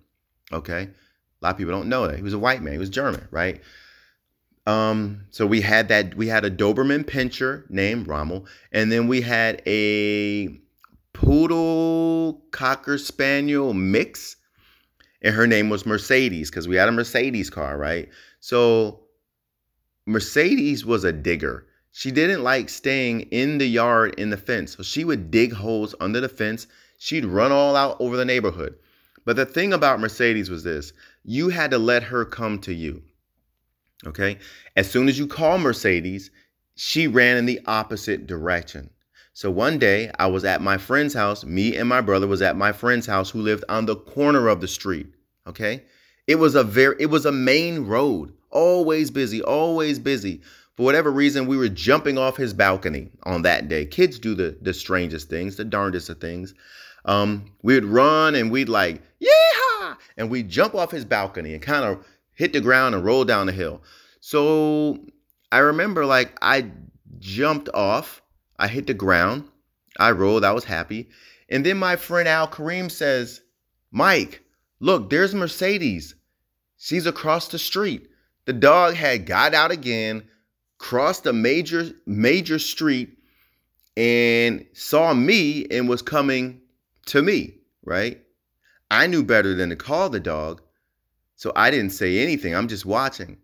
Okay. 0.55 0.83
A 0.83 1.45
lot 1.45 1.51
of 1.51 1.59
people 1.59 1.73
don't 1.73 1.89
know 1.89 2.07
that. 2.07 2.17
He 2.17 2.23
was 2.23 2.33
a 2.33 2.39
white 2.39 2.63
man. 2.63 2.73
He 2.73 2.79
was 2.79 2.89
German, 2.89 3.29
right? 3.31 3.61
Um, 4.67 5.27
so 5.31 5.47
we 5.47 5.61
had 5.61 5.89
that, 5.89 6.17
we 6.17 6.27
had 6.27 6.45
a 6.45 6.51
Doberman 6.51 7.05
Pinscher 7.05 7.69
named 7.69 8.09
Rommel, 8.09 8.47
and 8.73 8.91
then 8.91 9.09
we 9.09 9.21
had 9.21 9.61
a 9.67 10.59
Poodle 11.13 12.43
Cocker 12.51 12.97
Spaniel 12.97 13.75
mix, 13.75 14.37
and 15.21 15.35
her 15.35 15.47
name 15.47 15.69
was 15.69 15.85
Mercedes 15.85 16.51
because 16.51 16.67
we 16.67 16.77
had 16.77 16.89
a 16.89 16.93
Mercedes 16.93 17.51
car, 17.51 17.77
right? 17.77 18.09
So 18.41 19.01
Mercedes 20.07 20.85
was 20.85 21.05
a 21.05 21.13
digger. 21.13 21.67
She 21.93 22.11
didn't 22.11 22.43
like 22.43 22.69
staying 22.69 23.23
in 23.31 23.59
the 23.59 23.67
yard 23.67 24.15
in 24.19 24.31
the 24.31 24.37
fence. 24.37 24.77
So 24.77 24.83
she 24.83 25.05
would 25.05 25.31
dig 25.31 25.53
holes 25.53 25.95
under 26.01 26.21
the 26.21 26.29
fence. 26.29 26.67
She'd 26.99 27.25
run 27.25 27.53
all 27.53 27.77
out 27.77 27.97
over 28.01 28.17
the 28.17 28.25
neighborhood. 28.25 28.75
But 29.25 29.37
the 29.37 29.47
thing 29.47 29.73
about 29.73 30.01
Mercedes 30.01 30.51
was 30.51 30.65
this 30.65 30.93
you 31.25 31.49
had 31.49 31.71
to 31.71 31.79
let 31.79 32.05
her 32.05 32.25
come 32.25 32.59
to 32.61 32.75
you. 32.75 33.03
Okay? 34.07 34.39
As 34.77 34.91
soon 34.91 35.09
as 35.09 35.19
you 35.19 35.27
call 35.27 35.59
Mercedes, 35.59 36.31
she 36.75 37.07
ran 37.07 37.37
in 37.37 37.47
the 37.47 37.61
opposite 37.67 38.27
direction. 38.27 38.91
So 39.33 39.51
one 39.51 39.79
day 39.79 40.11
I 40.19 40.27
was 40.27 40.45
at 40.45 40.63
my 40.63 40.79
friend's 40.79 41.15
house. 41.15 41.45
Me 41.45 41.77
and 41.77 41.89
my 41.89 42.01
brother 42.01 42.27
was 42.27 42.43
at 42.43 42.57
my 42.57 42.73
friend's 42.73 43.07
house 43.07 43.31
who 43.31 43.41
lived 43.41 43.65
on 43.69 43.87
the 43.87 43.97
corner 43.97 44.49
of 44.49 44.61
the 44.61 44.69
street. 44.69 45.09
Okay? 45.47 45.83
It 46.27 46.37
was 46.37 46.55
a 46.55 46.65
very 46.65 46.97
it 47.01 47.07
was 47.07 47.27
a 47.27 47.33
main 47.33 47.87
road, 47.87 48.33
always 48.51 49.11
busy, 49.11 49.43
always 49.43 49.99
busy. 49.99 50.41
For 50.77 50.85
whatever 50.85 51.11
reason, 51.11 51.47
we 51.47 51.57
were 51.57 51.69
jumping 51.69 52.19
off 52.19 52.37
his 52.37 52.53
balcony 52.53 53.11
on 53.25 53.43
that 53.43 53.69
day. 53.69 53.87
Kids 53.87 54.19
do 54.19 54.35
the 54.35 54.57
the 54.61 54.73
strangest 54.73 55.29
things, 55.29 55.57
the 55.57 55.65
darndest 55.65 56.09
of 56.09 56.21
things. 56.21 56.55
Um, 57.05 57.47
we'd 57.63 57.85
run 57.85 58.35
and 58.35 58.51
we'd 58.51 58.69
like, 58.69 59.03
yeah, 59.19 59.95
and 60.17 60.31
we'd 60.31 60.49
jump 60.49 60.75
off 60.75 60.91
his 60.91 61.05
balcony 61.05 61.53
and 61.53 61.63
kind 61.63 61.85
of 61.85 62.07
hit 62.33 62.53
the 62.53 62.61
ground 62.61 62.95
and 62.95 63.05
roll 63.05 63.25
down 63.25 63.47
the 63.47 63.53
hill. 63.53 63.83
So 64.21 65.05
I 65.53 65.59
remember 65.59 66.07
like 66.07 66.37
I 66.41 66.71
jumped 67.19 67.69
off, 67.75 68.23
I 68.59 68.69
hit 68.69 68.87
the 68.87 68.95
ground, 68.95 69.45
I 69.99 70.13
rolled, 70.13 70.45
I 70.45 70.53
was 70.53 70.65
happy. 70.65 71.09
And 71.49 71.65
then 71.65 71.79
my 71.79 71.97
friend 71.97 72.27
Al 72.27 72.49
Kareem 72.49 72.91
says, 72.91 73.43
Mike, 73.91 74.43
look, 74.81 75.11
there's 75.11 75.35
Mercedes. 75.35 76.15
She's 76.79 77.07
across 77.07 77.49
the 77.49 77.59
street. 77.59 78.09
The 78.47 78.53
dog 78.53 78.95
had 78.95 79.27
got 79.27 79.55
out 79.55 79.71
again, 79.71 80.25
crossed 80.79 81.27
a 81.27 81.33
major 81.33 81.91
major 82.07 82.59
street, 82.59 83.19
and 83.97 84.67
saw 84.73 85.15
me 85.15 85.67
and 85.71 85.89
was 85.89 86.03
coming 86.03 86.61
to 87.07 87.23
me, 87.23 87.55
right? 87.85 88.21
I 88.91 89.07
knew 89.07 89.25
better 89.25 89.55
than 89.55 89.71
to 89.71 89.77
call 89.77 90.11
the 90.11 90.21
dog, 90.21 90.63
so 91.37 91.53
I 91.57 91.71
didn't 91.71 91.91
say 91.91 92.19
anything. 92.19 92.55
I'm 92.55 92.69
just 92.69 92.87
watching. 92.87 93.39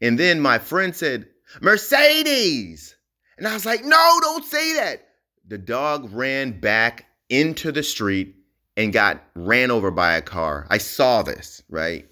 And 0.00 0.18
then 0.18 0.40
my 0.40 0.58
friend 0.58 0.94
said, 0.94 1.28
Mercedes. 1.60 2.96
And 3.38 3.46
I 3.46 3.54
was 3.54 3.66
like, 3.66 3.84
no, 3.84 4.18
don't 4.20 4.44
say 4.44 4.74
that. 4.74 5.06
The 5.46 5.58
dog 5.58 6.10
ran 6.12 6.58
back 6.58 7.06
into 7.28 7.70
the 7.70 7.82
street 7.82 8.34
and 8.76 8.92
got 8.92 9.22
ran 9.34 9.70
over 9.70 9.90
by 9.90 10.14
a 10.14 10.22
car. 10.22 10.66
I 10.70 10.78
saw 10.78 11.22
this, 11.22 11.62
right? 11.68 12.08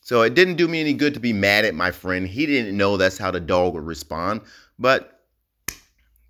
So 0.00 0.22
it 0.22 0.34
didn't 0.34 0.56
do 0.56 0.66
me 0.66 0.80
any 0.80 0.94
good 0.94 1.14
to 1.14 1.20
be 1.20 1.32
mad 1.32 1.64
at 1.64 1.74
my 1.74 1.90
friend. 1.90 2.26
He 2.26 2.46
didn't 2.46 2.76
know 2.76 2.96
that's 2.96 3.18
how 3.18 3.30
the 3.30 3.40
dog 3.40 3.74
would 3.74 3.84
respond. 3.84 4.40
But 4.78 5.20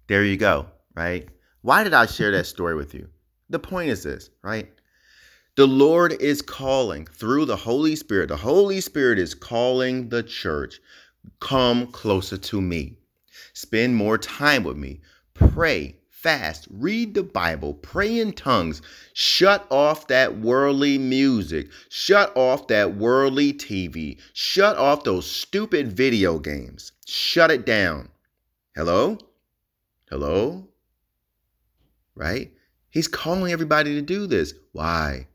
there 0.08 0.24
you 0.24 0.36
go, 0.36 0.66
right? 0.94 1.28
Why 1.62 1.84
did 1.84 1.94
I 1.94 2.06
share 2.06 2.32
that 2.32 2.46
story 2.46 2.74
with 2.74 2.92
you? 2.92 3.08
The 3.52 3.58
point 3.58 3.90
is 3.90 4.02
this, 4.02 4.30
right? 4.40 4.72
The 5.56 5.66
Lord 5.66 6.14
is 6.22 6.40
calling 6.40 7.04
through 7.04 7.44
the 7.44 7.56
Holy 7.56 7.94
Spirit. 7.96 8.28
The 8.30 8.36
Holy 8.38 8.80
Spirit 8.80 9.18
is 9.18 9.34
calling 9.34 10.08
the 10.08 10.22
church. 10.22 10.80
Come 11.38 11.88
closer 11.88 12.38
to 12.38 12.62
me. 12.62 12.96
Spend 13.52 13.94
more 13.94 14.16
time 14.16 14.64
with 14.64 14.78
me. 14.78 15.02
Pray, 15.34 15.96
fast, 16.08 16.66
read 16.70 17.12
the 17.12 17.22
Bible, 17.22 17.74
pray 17.74 18.20
in 18.20 18.32
tongues, 18.32 18.80
shut 19.12 19.66
off 19.70 20.06
that 20.06 20.38
worldly 20.38 20.96
music, 20.96 21.68
shut 21.90 22.34
off 22.34 22.68
that 22.68 22.96
worldly 22.96 23.52
TV, 23.52 24.18
shut 24.32 24.78
off 24.78 25.04
those 25.04 25.30
stupid 25.30 25.92
video 25.92 26.38
games, 26.38 26.92
shut 27.06 27.50
it 27.50 27.66
down. 27.66 28.08
Hello? 28.74 29.18
Hello? 30.08 30.68
Right? 32.14 32.52
He's 32.92 33.08
calling 33.08 33.50
everybody 33.50 33.94
to 33.94 34.02
do 34.02 34.28
this. 34.28 34.54
Why? 34.70 35.26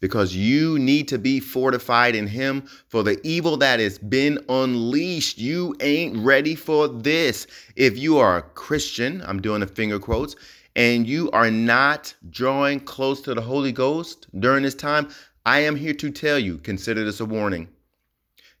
because 0.00 0.34
you 0.34 0.78
need 0.78 1.08
to 1.08 1.18
be 1.18 1.40
fortified 1.40 2.14
in 2.14 2.26
Him 2.26 2.62
for 2.88 3.02
the 3.02 3.20
evil 3.22 3.56
that 3.58 3.80
has 3.80 3.98
been 3.98 4.42
unleashed. 4.48 5.38
You 5.38 5.76
ain't 5.80 6.16
ready 6.16 6.54
for 6.54 6.88
this. 6.88 7.46
If 7.76 7.98
you 7.98 8.18
are 8.18 8.38
a 8.38 8.42
Christian, 8.42 9.22
I'm 9.26 9.40
doing 9.40 9.60
the 9.60 9.66
finger 9.66 9.98
quotes, 9.98 10.36
and 10.74 11.06
you 11.06 11.30
are 11.32 11.50
not 11.50 12.14
drawing 12.30 12.80
close 12.80 13.20
to 13.22 13.34
the 13.34 13.40
Holy 13.40 13.72
Ghost 13.72 14.26
during 14.38 14.62
this 14.62 14.74
time, 14.74 15.08
I 15.44 15.60
am 15.60 15.76
here 15.76 15.94
to 15.94 16.10
tell 16.10 16.38
you 16.38 16.58
consider 16.58 17.04
this 17.04 17.20
a 17.20 17.24
warning. 17.24 17.68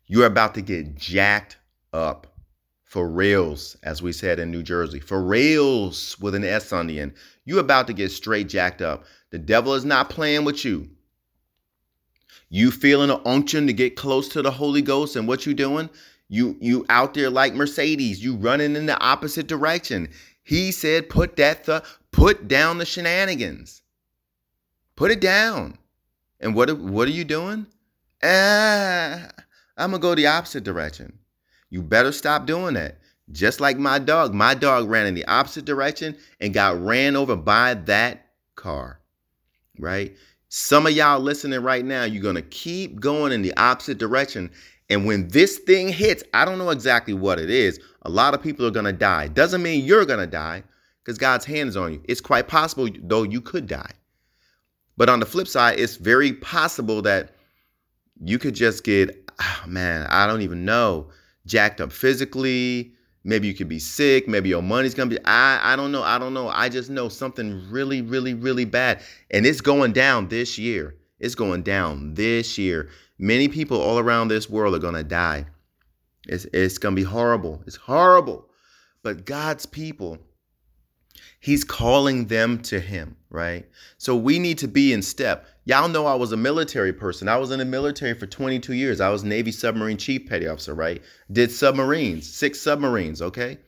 You're 0.06 0.26
about 0.26 0.54
to 0.54 0.62
get 0.62 0.96
jacked 0.96 1.58
up 1.92 2.26
for 2.90 3.08
reals, 3.08 3.76
as 3.84 4.02
we 4.02 4.12
said 4.12 4.40
in 4.40 4.50
New 4.50 4.64
Jersey, 4.64 4.98
for 4.98 5.22
reals 5.22 6.18
with 6.18 6.34
an 6.34 6.42
S 6.42 6.72
on 6.72 6.88
the 6.88 6.98
end. 6.98 7.12
You're 7.44 7.60
about 7.60 7.86
to 7.86 7.92
get 7.92 8.10
straight 8.10 8.48
jacked 8.48 8.82
up. 8.82 9.04
The 9.30 9.38
devil 9.38 9.74
is 9.74 9.84
not 9.84 10.10
playing 10.10 10.44
with 10.44 10.64
you. 10.64 10.90
You 12.48 12.72
feeling 12.72 13.10
an 13.10 13.20
unction 13.24 13.68
to 13.68 13.72
get 13.72 13.94
close 13.94 14.26
to 14.30 14.42
the 14.42 14.50
Holy 14.50 14.82
Ghost 14.82 15.14
and 15.14 15.28
what 15.28 15.46
you 15.46 15.54
doing? 15.54 15.88
You 16.28 16.56
you 16.60 16.84
out 16.88 17.14
there 17.14 17.30
like 17.30 17.54
Mercedes, 17.54 18.24
you 18.24 18.34
running 18.34 18.74
in 18.74 18.86
the 18.86 18.98
opposite 18.98 19.46
direction. 19.46 20.08
He 20.42 20.72
said, 20.72 21.08
put 21.08 21.36
that 21.36 21.62
th- 21.62 21.82
put 22.10 22.48
down 22.48 22.78
the 22.78 22.84
shenanigans. 22.84 23.82
Put 24.96 25.12
it 25.12 25.20
down. 25.20 25.78
And 26.40 26.56
what 26.56 26.76
what 26.76 27.06
are 27.06 27.12
you 27.12 27.24
doing? 27.24 27.66
Ah, 28.20 29.28
I'm 29.76 29.92
gonna 29.92 30.00
go 30.00 30.16
the 30.16 30.26
opposite 30.26 30.64
direction. 30.64 31.19
You 31.70 31.82
better 31.82 32.12
stop 32.12 32.46
doing 32.46 32.74
that. 32.74 32.98
Just 33.32 33.60
like 33.60 33.78
my 33.78 33.98
dog. 33.98 34.34
My 34.34 34.54
dog 34.54 34.88
ran 34.88 35.06
in 35.06 35.14
the 35.14 35.24
opposite 35.26 35.64
direction 35.64 36.16
and 36.40 36.52
got 36.52 36.82
ran 36.82 37.16
over 37.16 37.36
by 37.36 37.74
that 37.74 38.26
car. 38.56 39.00
Right? 39.78 40.16
Some 40.48 40.86
of 40.86 40.92
y'all 40.92 41.20
listening 41.20 41.62
right 41.62 41.84
now, 41.84 42.02
you're 42.02 42.22
going 42.22 42.34
to 42.34 42.42
keep 42.42 43.00
going 43.00 43.32
in 43.32 43.42
the 43.42 43.56
opposite 43.56 43.98
direction. 43.98 44.50
And 44.90 45.06
when 45.06 45.28
this 45.28 45.58
thing 45.58 45.88
hits, 45.88 46.24
I 46.34 46.44
don't 46.44 46.58
know 46.58 46.70
exactly 46.70 47.14
what 47.14 47.38
it 47.38 47.50
is. 47.50 47.78
A 48.02 48.10
lot 48.10 48.34
of 48.34 48.42
people 48.42 48.66
are 48.66 48.72
going 48.72 48.84
to 48.84 48.92
die. 48.92 49.28
Doesn't 49.28 49.62
mean 49.62 49.84
you're 49.84 50.04
going 50.04 50.18
to 50.18 50.26
die 50.26 50.64
because 51.04 51.18
God's 51.18 51.44
hand 51.44 51.68
is 51.68 51.76
on 51.76 51.92
you. 51.92 52.02
It's 52.08 52.20
quite 52.20 52.48
possible, 52.48 52.88
though, 53.04 53.22
you 53.22 53.40
could 53.40 53.68
die. 53.68 53.92
But 54.96 55.08
on 55.08 55.20
the 55.20 55.26
flip 55.26 55.46
side, 55.46 55.78
it's 55.78 55.96
very 55.96 56.32
possible 56.32 57.00
that 57.02 57.36
you 58.22 58.38
could 58.38 58.54
just 58.54 58.84
get, 58.84 59.30
oh 59.40 59.62
man, 59.66 60.06
I 60.10 60.26
don't 60.26 60.42
even 60.42 60.64
know, 60.64 61.08
jacked 61.50 61.80
up 61.80 61.92
physically, 61.92 62.94
Maybe 63.22 63.48
you 63.48 63.54
could 63.54 63.68
be 63.68 63.78
sick. 63.78 64.26
Maybe 64.28 64.48
your 64.48 64.62
money's 64.62 64.94
gonna 64.94 65.10
be. 65.10 65.22
I 65.24 65.72
I 65.72 65.76
don't 65.76 65.92
know. 65.92 66.02
I 66.02 66.18
don't 66.18 66.32
know. 66.32 66.48
I 66.48 66.68
just 66.68 66.88
know 66.88 67.08
something 67.08 67.68
really, 67.70 68.00
really, 68.00 68.32
really 68.34 68.64
bad, 68.64 69.02
and 69.30 69.44
it's 69.44 69.60
going 69.60 69.92
down 69.92 70.28
this 70.28 70.58
year. 70.58 70.96
It's 71.18 71.34
going 71.34 71.62
down 71.62 72.14
this 72.14 72.56
year. 72.56 72.88
Many 73.18 73.48
people 73.48 73.78
all 73.78 73.98
around 73.98 74.28
this 74.28 74.48
world 74.48 74.74
are 74.74 74.78
gonna 74.78 75.02
die. 75.02 75.46
It's 76.26 76.46
it's 76.54 76.78
gonna 76.78 76.96
be 76.96 77.02
horrible. 77.02 77.62
It's 77.66 77.76
horrible. 77.76 78.48
But 79.02 79.26
God's 79.26 79.66
people, 79.66 80.18
He's 81.40 81.64
calling 81.64 82.26
them 82.26 82.60
to 82.62 82.80
him, 82.80 83.16
right? 83.28 83.66
So 83.98 84.16
we 84.16 84.38
need 84.38 84.56
to 84.58 84.68
be 84.68 84.94
in 84.94 85.02
step. 85.02 85.46
Y'all 85.64 85.88
know 85.88 86.06
I 86.06 86.14
was 86.14 86.32
a 86.32 86.36
military 86.36 86.92
person. 86.92 87.28
I 87.28 87.36
was 87.36 87.50
in 87.50 87.58
the 87.58 87.64
military 87.64 88.14
for 88.14 88.26
22 88.26 88.72
years. 88.72 89.00
I 89.00 89.10
was 89.10 89.24
Navy 89.24 89.52
submarine 89.52 89.98
chief 89.98 90.26
petty 90.26 90.46
officer, 90.46 90.74
right? 90.74 91.02
Did 91.30 91.52
submarines, 91.52 92.32
six 92.32 92.60
submarines, 92.60 93.20
okay? 93.20 93.58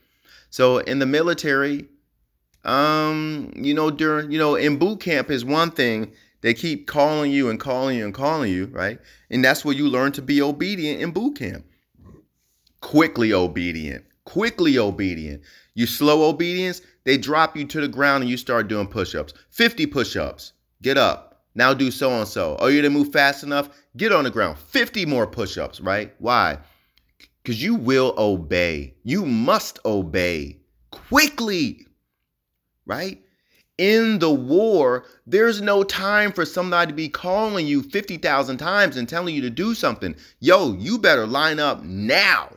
So 0.49 0.79
in 0.79 0.99
the 0.99 1.05
military, 1.05 1.85
um, 2.63 3.51
you 3.55 3.73
know, 3.73 3.91
during, 3.91 4.31
you 4.31 4.39
know, 4.39 4.55
in 4.55 4.77
boot 4.77 5.01
camp 5.01 5.29
is 5.29 5.45
one 5.45 5.71
thing. 5.71 6.11
They 6.41 6.53
keep 6.53 6.87
calling 6.87 7.31
you 7.31 7.49
and 7.49 7.59
calling 7.59 7.97
you 7.97 8.05
and 8.05 8.13
calling 8.13 8.51
you, 8.51 8.65
right? 8.65 8.99
And 9.29 9.43
that's 9.43 9.63
where 9.63 9.75
you 9.75 9.87
learn 9.87 10.11
to 10.13 10.21
be 10.21 10.41
obedient 10.41 11.01
in 11.01 11.11
boot 11.11 11.37
camp. 11.37 11.65
Quickly 12.81 13.31
obedient, 13.31 14.03
quickly 14.25 14.77
obedient. 14.77 15.41
You 15.73 15.85
slow 15.85 16.27
obedience, 16.27 16.81
they 17.05 17.17
drop 17.17 17.55
you 17.55 17.65
to 17.65 17.81
the 17.81 17.87
ground 17.87 18.23
and 18.23 18.29
you 18.29 18.37
start 18.37 18.67
doing 18.67 18.87
push 18.87 19.15
ups. 19.15 19.33
50 19.51 19.85
push 19.85 20.15
ups. 20.15 20.53
Get 20.81 20.97
up. 20.97 21.32
Now 21.55 21.73
do 21.73 21.91
so 21.91 22.11
and 22.11 22.27
so. 22.27 22.55
Oh, 22.59 22.67
you 22.67 22.81
didn't 22.81 22.97
move 22.97 23.11
fast 23.11 23.43
enough? 23.43 23.69
Get 23.95 24.11
on 24.11 24.23
the 24.23 24.31
ground. 24.31 24.57
50 24.57 25.05
more 25.05 25.27
push 25.27 25.57
ups, 25.57 25.79
right? 25.79 26.13
Why? 26.19 26.57
Because 27.41 27.61
you 27.61 27.75
will 27.75 28.13
obey. 28.17 28.95
You 29.03 29.25
must 29.25 29.79
obey 29.85 30.57
quickly, 30.91 31.87
right? 32.85 33.21
In 33.77 34.19
the 34.19 34.31
war, 34.31 35.05
there's 35.25 35.61
no 35.61 35.83
time 35.83 36.31
for 36.31 36.45
somebody 36.45 36.91
to 36.91 36.95
be 36.95 37.09
calling 37.09 37.65
you 37.65 37.81
50,000 37.81 38.57
times 38.57 38.97
and 38.97 39.09
telling 39.09 39.35
you 39.35 39.41
to 39.41 39.49
do 39.49 39.73
something. 39.73 40.15
Yo, 40.39 40.73
you 40.73 40.99
better 40.99 41.25
line 41.25 41.59
up 41.59 41.83
now 41.83 42.55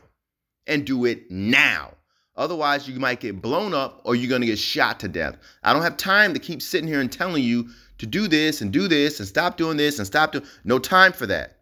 and 0.67 0.85
do 0.85 1.05
it 1.05 1.29
now. 1.31 1.93
Otherwise, 2.35 2.87
you 2.87 2.99
might 2.99 3.19
get 3.19 3.41
blown 3.41 3.73
up 3.73 3.99
or 4.03 4.15
you're 4.15 4.29
going 4.29 4.41
to 4.41 4.47
get 4.47 4.59
shot 4.59 4.99
to 4.99 5.07
death. 5.07 5.37
I 5.63 5.73
don't 5.73 5.81
have 5.81 5.97
time 5.97 6.35
to 6.35 6.39
keep 6.39 6.61
sitting 6.61 6.87
here 6.87 7.01
and 7.01 7.11
telling 7.11 7.43
you 7.43 7.69
to 7.97 8.05
do 8.05 8.27
this 8.27 8.61
and 8.61 8.71
do 8.71 8.87
this 8.87 9.19
and 9.19 9.27
stop 9.27 9.57
doing 9.57 9.77
this 9.77 9.97
and 9.97 10.07
stop 10.07 10.31
doing. 10.31 10.45
No 10.63 10.79
time 10.79 11.13
for 11.13 11.25
that. 11.27 11.57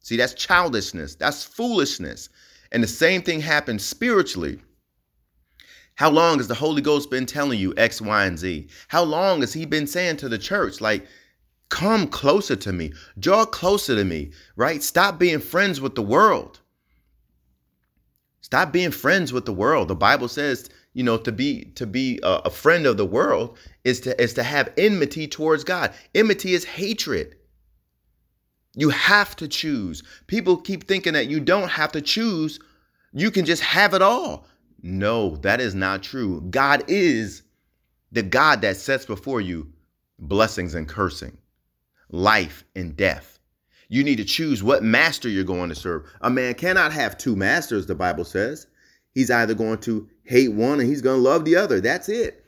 See, 0.00 0.16
that's 0.16 0.34
childishness. 0.34 1.14
That's 1.14 1.44
foolishness. 1.44 2.28
And 2.72 2.82
the 2.82 2.88
same 2.88 3.22
thing 3.22 3.40
happens 3.40 3.84
spiritually. 3.84 4.60
How 5.94 6.10
long 6.10 6.38
has 6.38 6.48
the 6.48 6.54
Holy 6.54 6.80
Ghost 6.80 7.10
been 7.10 7.26
telling 7.26 7.58
you 7.58 7.74
X, 7.76 8.00
Y, 8.00 8.24
and 8.24 8.38
Z? 8.38 8.68
How 8.88 9.02
long 9.02 9.40
has 9.40 9.52
He 9.52 9.66
been 9.66 9.86
saying 9.86 10.18
to 10.18 10.28
the 10.28 10.38
church, 10.38 10.80
like, 10.80 11.06
come 11.70 12.06
closer 12.06 12.56
to 12.56 12.72
me, 12.72 12.92
draw 13.18 13.44
closer 13.44 13.96
to 13.96 14.04
me, 14.04 14.30
right? 14.56 14.82
Stop 14.82 15.18
being 15.18 15.40
friends 15.40 15.80
with 15.80 15.94
the 15.94 16.02
world. 16.02 16.60
Stop 18.40 18.72
being 18.72 18.92
friends 18.92 19.32
with 19.32 19.44
the 19.44 19.52
world. 19.52 19.88
The 19.88 19.94
Bible 19.94 20.28
says, 20.28 20.70
you 20.98 21.04
know, 21.04 21.16
to 21.16 21.30
be 21.30 21.66
to 21.76 21.86
be 21.86 22.18
a, 22.24 22.40
a 22.46 22.50
friend 22.50 22.84
of 22.84 22.96
the 22.96 23.06
world 23.06 23.56
is 23.84 24.00
to 24.00 24.20
is 24.20 24.34
to 24.34 24.42
have 24.42 24.72
enmity 24.76 25.28
towards 25.28 25.62
God. 25.62 25.94
Enmity 26.12 26.54
is 26.54 26.64
hatred. 26.64 27.36
You 28.74 28.88
have 28.88 29.36
to 29.36 29.46
choose. 29.46 30.02
People 30.26 30.56
keep 30.56 30.88
thinking 30.88 31.12
that 31.12 31.28
you 31.28 31.38
don't 31.38 31.68
have 31.68 31.92
to 31.92 32.00
choose. 32.00 32.58
You 33.12 33.30
can 33.30 33.44
just 33.44 33.62
have 33.62 33.94
it 33.94 34.02
all. 34.02 34.48
No, 34.82 35.36
that 35.36 35.60
is 35.60 35.72
not 35.72 36.02
true. 36.02 36.40
God 36.50 36.82
is 36.88 37.42
the 38.10 38.24
God 38.24 38.60
that 38.62 38.76
sets 38.76 39.06
before 39.06 39.40
you 39.40 39.72
blessings 40.18 40.74
and 40.74 40.88
cursing, 40.88 41.38
life 42.10 42.64
and 42.74 42.96
death. 42.96 43.38
You 43.88 44.02
need 44.02 44.16
to 44.16 44.24
choose 44.24 44.64
what 44.64 44.82
master 44.82 45.28
you're 45.28 45.44
going 45.44 45.68
to 45.68 45.76
serve. 45.76 46.10
A 46.22 46.28
man 46.28 46.54
cannot 46.54 46.92
have 46.92 47.16
two 47.16 47.36
masters, 47.36 47.86
the 47.86 47.94
Bible 47.94 48.24
says. 48.24 48.66
He's 49.14 49.30
either 49.30 49.54
going 49.54 49.78
to 49.78 50.08
hate 50.24 50.52
one 50.52 50.80
and 50.80 50.88
he's 50.88 51.02
going 51.02 51.18
to 51.18 51.28
love 51.28 51.44
the 51.44 51.56
other. 51.56 51.80
That's 51.80 52.08
it. 52.08 52.44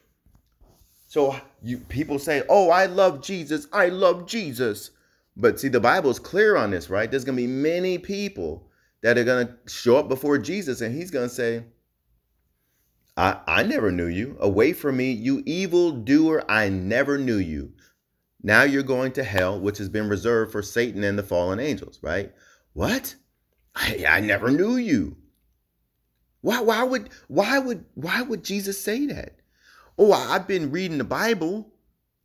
So 1.07 1.35
you 1.63 1.79
people 1.79 2.19
say, 2.19 2.43
"Oh, 2.49 2.71
I 2.71 2.87
love 2.87 3.23
Jesus. 3.23 3.67
I 3.73 3.89
love 3.89 4.27
Jesus." 4.27 4.91
But 5.37 5.59
see 5.59 5.69
the 5.69 5.81
Bible 5.81 6.11
is 6.11 6.19
clear 6.19 6.57
on 6.57 6.71
this, 6.71 6.91
right? 6.91 7.11
There's 7.11 7.25
going 7.25 7.37
to 7.37 7.43
be 7.43 7.47
many 7.47 7.99
people 7.99 8.69
that 9.03 9.17
are 9.17 9.25
going 9.25 9.47
to 9.47 9.55
show 9.67 9.97
up 9.97 10.09
before 10.09 10.39
Jesus 10.39 10.81
and 10.81 10.95
he's 10.95 11.11
going 11.11 11.29
to 11.29 11.35
say, 11.35 11.65
I, 13.17 13.39
I 13.47 13.63
never 13.63 13.91
knew 13.91 14.07
you. 14.07 14.37
Away 14.41 14.73
from 14.73 14.97
me, 14.97 15.13
you 15.13 15.43
evil 15.47 15.93
doer, 15.93 16.43
I 16.49 16.69
never 16.69 17.19
knew 17.19 17.39
you. 17.39 17.73
Now 18.43 18.63
you're 18.63 18.83
going 18.83 19.13
to 19.13 19.25
hell, 19.25 19.61
which 19.61 19.79
has 19.79 19.89
been 19.89 20.09
reserved 20.09 20.53
for 20.53 20.63
Satan 20.63 21.05
and 21.05 21.19
the 21.19 21.23
fallen 21.23 21.61
angels, 21.61 21.99
right? 22.03 22.33
What? 22.73 23.15
I, 23.75 24.05
I 24.09 24.21
never 24.21 24.51
knew 24.51 24.77
you. 24.77 25.17
Why, 26.43 26.61
why 26.61 26.83
would 26.83 27.11
why 27.29 27.59
would 27.59 27.85
why 27.95 28.23
would 28.23 28.45
Jesus 28.45 28.81
say 28.81 29.07
that? 29.07 29.37
Oh, 29.99 30.13
I've 30.13 30.49
been 30.49 30.71
reading 30.71 30.99
the 30.99 31.05
Bible. 31.05 31.71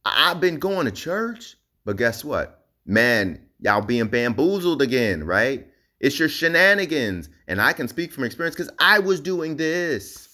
I've 0.05 0.39
been 0.39 0.59
going 0.59 0.85
to 0.85 0.91
church. 0.91 1.57
But 1.83 1.97
guess 1.97 2.23
what? 2.23 2.65
Man, 2.85 3.39
y'all 3.59 3.81
being 3.81 4.07
bamboozled 4.07 4.81
again, 4.81 5.23
right? 5.23 5.67
It's 5.99 6.17
your 6.17 6.29
shenanigans. 6.29 7.29
And 7.47 7.61
I 7.61 7.73
can 7.73 7.87
speak 7.87 8.13
from 8.13 8.23
experience 8.23 8.55
because 8.55 8.71
I 8.79 8.99
was 8.99 9.19
doing 9.19 9.57
this. 9.57 10.29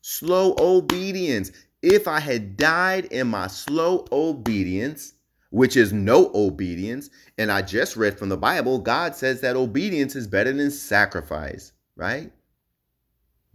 Slow 0.00 0.54
obedience 0.58 1.50
if 1.84 2.08
I 2.08 2.18
had 2.18 2.56
died 2.56 3.06
in 3.06 3.26
my 3.26 3.46
slow 3.46 4.06
obedience, 4.10 5.12
which 5.50 5.76
is 5.76 5.92
no 5.92 6.30
obedience, 6.34 7.10
and 7.36 7.52
I 7.52 7.60
just 7.60 7.94
read 7.96 8.18
from 8.18 8.30
the 8.30 8.38
Bible, 8.38 8.78
God 8.78 9.14
says 9.14 9.42
that 9.42 9.54
obedience 9.54 10.16
is 10.16 10.26
better 10.26 10.52
than 10.52 10.70
sacrifice, 10.70 11.72
right? 11.94 12.32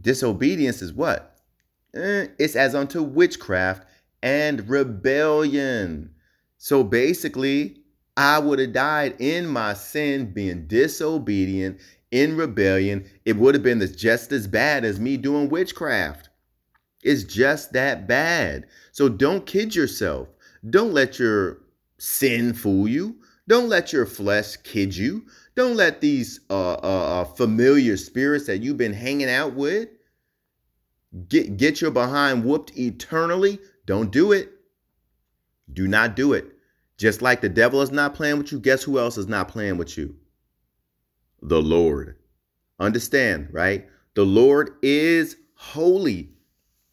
Disobedience 0.02 0.82
is 0.82 0.94
what? 0.94 1.40
Eh, 1.94 2.28
it's 2.38 2.56
as 2.56 2.76
unto 2.76 3.02
witchcraft 3.02 3.88
and 4.22 4.68
rebellion. 4.70 6.12
So 6.58 6.84
basically, 6.84 7.78
I 8.18 8.40
would 8.40 8.60
have 8.60 8.74
died 8.74 9.16
in 9.20 9.48
my 9.48 9.74
sin, 9.74 10.34
being 10.34 10.68
disobedient, 10.68 11.80
in 12.12 12.36
rebellion. 12.36 13.06
It 13.26 13.38
would 13.38 13.56
have 13.56 13.64
been 13.64 13.80
just 13.96 14.32
as 14.32 14.48
bad 14.48 14.84
as 14.84 15.00
me 15.00 15.18
doing 15.18 15.50
witchcraft. 15.50 16.30
It's 17.02 17.24
just 17.24 17.72
that 17.74 18.08
bad. 18.08 18.68
So 18.92 19.08
don't 19.08 19.46
kid 19.46 19.76
yourself. 19.76 20.28
Don't 20.70 20.94
let 20.94 21.18
your 21.18 21.60
sin 21.98 22.54
fool 22.54 22.88
you. 22.88 23.16
Don't 23.48 23.70
let 23.70 23.94
your 23.94 24.06
flesh 24.06 24.58
kid 24.58 24.96
you. 24.96 25.26
Don't 25.60 25.76
let 25.76 26.00
these 26.00 26.40
uh, 26.50 26.76
uh, 26.76 26.76
uh, 27.22 27.24
familiar 27.26 27.98
spirits 27.98 28.46
that 28.46 28.60
you've 28.60 28.78
been 28.78 28.94
hanging 28.94 29.30
out 29.30 29.56
with 29.56 29.90
get 31.28 31.58
get 31.58 31.82
your 31.82 31.92
behind 31.92 32.46
whooped 32.46 32.78
eternally. 32.80 33.60
Don't 33.86 34.10
do 34.10 34.32
it. 34.32 34.54
Do 35.74 35.86
not 35.86 36.16
do 36.16 36.32
it. 36.32 36.46
Just 36.98 37.22
like 37.22 37.42
the 37.42 37.50
devil 37.50 37.82
is 37.82 37.92
not 37.92 38.14
playing 38.14 38.38
with 38.38 38.54
you, 38.54 38.60
guess 38.62 38.84
who 38.84 39.00
else 39.00 39.18
is 39.18 39.28
not 39.28 39.50
playing 39.50 39.76
with 39.76 39.98
you? 39.98 40.16
The 41.42 41.62
Lord. 41.62 42.16
Understand, 42.80 43.50
right? 43.52 43.86
The 44.14 44.26
Lord 44.26 44.78
is 44.82 45.36
holy. 45.56 46.30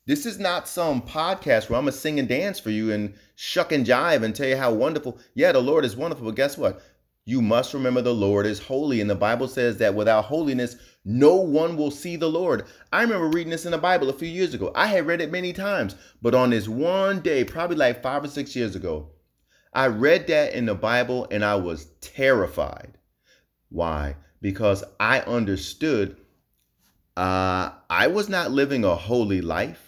This 0.07 0.27
is 0.27 0.41
not 0.41 0.67
some 0.67 1.03
podcast 1.03 1.71
where 1.71 1.79
I'm 1.79 1.85
gonna 1.85 1.93
sing 1.93 2.19
and 2.19 2.29
dance 2.29 2.59
for 2.59 2.71
you 2.71 2.91
and 2.91 3.15
shuck 3.37 3.71
and 3.71 3.87
jive 3.87 4.25
and 4.25 4.35
tell 4.35 4.49
you 4.49 4.57
how 4.57 4.73
wonderful. 4.73 5.21
Yeah, 5.35 5.53
the 5.53 5.61
Lord 5.61 5.85
is 5.85 5.95
wonderful, 5.95 6.25
but 6.27 6.35
guess 6.35 6.59
what? 6.59 6.83
You 7.29 7.43
must 7.43 7.75
remember 7.75 8.01
the 8.01 8.15
Lord 8.15 8.47
is 8.47 8.61
holy. 8.61 9.01
And 9.01 9.11
the 9.11 9.17
Bible 9.17 9.49
says 9.49 9.79
that 9.79 9.97
without 9.97 10.27
holiness, 10.27 10.77
no 11.05 11.35
one 11.35 11.77
will 11.77 11.91
see 11.91 12.17
the 12.17 12.31
Lord. 12.31 12.65
I 12.93 13.03
remember 13.03 13.27
reading 13.27 13.51
this 13.51 13.67
in 13.67 13.73
the 13.73 13.79
Bible 13.79 14.09
a 14.09 14.15
few 14.15 14.29
years 14.29 14.55
ago. 14.55 14.73
I 14.75 14.87
had 14.87 15.07
read 15.07 15.21
it 15.21 15.33
many 15.33 15.53
times, 15.53 15.97
but 16.23 16.35
on 16.35 16.51
this 16.51 16.69
one 16.69 17.21
day, 17.21 17.45
probably 17.45 17.77
like 17.77 18.03
five 18.03 18.25
or 18.25 18.29
six 18.29 18.55
years 18.55 18.77
ago, 18.77 19.11
I 19.73 19.89
read 19.89 20.29
that 20.29 20.55
in 20.55 20.67
the 20.67 20.75
Bible 20.75 21.27
and 21.31 21.45
I 21.45 21.57
was 21.57 21.87
terrified. 22.01 22.97
Why? 23.71 24.17
Because 24.41 24.85
I 25.01 25.21
understood 25.21 26.17
uh, 27.17 27.71
I 27.89 28.07
was 28.09 28.29
not 28.29 28.51
living 28.53 28.85
a 28.85 28.95
holy 28.95 29.41
life. 29.41 29.86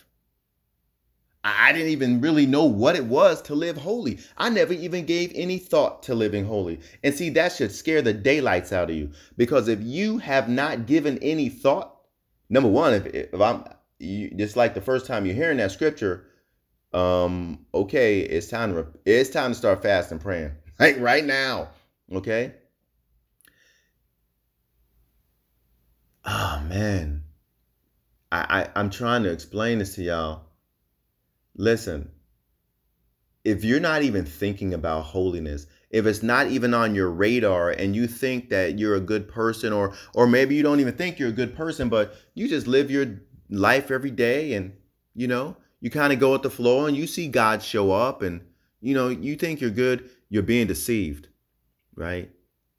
I 1.45 1.73
didn't 1.73 1.91
even 1.91 2.21
really 2.21 2.47
know 2.47 2.65
what 2.65 2.97
it 2.97 3.05
was 3.05 3.41
to 3.43 3.55
live 3.55 3.77
holy. 3.77 4.19
I 4.37 4.49
never 4.49 4.73
even 4.73 5.07
gave 5.07 5.31
any 5.35 5.59
thought 5.59 6.03
to 6.05 6.15
living 6.15 6.45
holy. 6.45 6.81
And 7.05 7.15
see, 7.15 7.31
that 7.31 7.53
should 7.53 7.71
scare 7.73 8.03
the 8.03 8.13
daylights 8.13 8.73
out 8.73 8.91
of 8.91 8.97
you. 8.97 9.13
Because 9.37 9.69
if 9.69 9.81
you 9.81 10.19
have 10.19 10.49
not 10.49 10.87
given 10.87 11.19
any 11.19 11.49
thought, 11.49 11.95
number 12.51 12.69
one, 12.69 12.93
if, 12.95 13.07
if 13.07 13.41
I'm 13.41 13.65
you, 13.99 14.31
just 14.31 14.57
like 14.57 14.75
the 14.75 14.81
first 14.81 15.07
time 15.07 15.27
you're 15.27 15.35
hearing 15.35 15.59
that 15.59 15.71
scripture, 15.71 16.27
um, 16.93 17.67
okay, 17.73 18.21
it's 18.21 18.49
time 18.49 18.75
to 18.75 18.87
it's 19.05 19.31
time 19.31 19.53
to 19.53 19.59
start 19.59 19.83
fasting 19.83 20.19
praying. 20.19 20.53
Like 20.81 21.01
right 21.01 21.25
now. 21.25 21.71
Okay. 22.13 22.55
Oh 26.25 26.63
man. 26.69 27.25
I, 28.31 28.39
I 28.61 28.79
I'm 28.79 28.91
trying 28.91 29.25
to 29.25 29.33
explain 29.33 29.79
this 29.81 29.97
to 29.97 30.05
y'all 30.05 30.48
Listen, 31.59 32.09
if 33.45 33.65
you're 33.65 33.81
not 33.81 34.03
even 34.03 34.25
thinking 34.25 34.73
about 34.73 35.03
holiness, 35.03 35.67
if 35.91 36.07
it's 36.07 36.23
not 36.23 36.47
even 36.47 36.73
on 36.73 36.95
your 36.95 37.11
radar 37.11 37.71
and 37.71 37.97
you 37.97 38.07
think 38.07 38.49
that 38.51 38.79
you're 38.79 38.95
a 38.95 39.01
good 39.01 39.29
person 39.29 39.73
or 39.73 39.93
or 40.15 40.27
maybe 40.27 40.55
you 40.55 40.63
don't 40.63 40.81
even 40.81 40.95
think 40.95 41.19
you're 41.19 41.31
a 41.31 41.33
good 41.33 41.57
person, 41.57 41.89
but 41.89 42.15
you 42.35 42.49
just 42.49 42.69
live 42.69 42.91
your 42.91 43.21
life 43.51 43.91
every 43.91 44.13
day 44.13 44.53
and 44.55 44.73
you 45.15 45.27
know, 45.27 45.57
you 45.81 45.91
kind 45.91 46.13
of 46.13 46.21
go 46.21 46.33
with 46.33 46.43
the 46.43 46.51
flow 46.51 46.87
and 46.87 46.97
you 46.97 47.09
see 47.09 47.27
God 47.27 47.61
show 47.61 47.91
up 47.91 48.23
and 48.23 48.41
you 48.81 48.95
know, 48.95 49.09
you 49.09 49.35
think 49.35 49.61
you're 49.61 49.71
good, 49.71 50.09
you're 50.29 50.45
being 50.45 50.69
deceived, 50.69 51.27
right? 51.97 52.31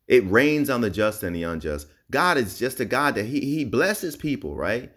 It 0.08 0.30
rains 0.32 0.70
on 0.70 0.80
the 0.80 0.90
just 0.90 1.22
and 1.24 1.36
the 1.36 1.44
unjust. 1.44 1.88
God 2.10 2.38
is 2.38 2.58
just 2.58 2.80
a 2.80 2.86
God 2.86 3.16
that 3.16 3.26
he, 3.26 3.42
he 3.42 3.66
blesses 3.66 4.16
people, 4.16 4.56
right? 4.56 4.92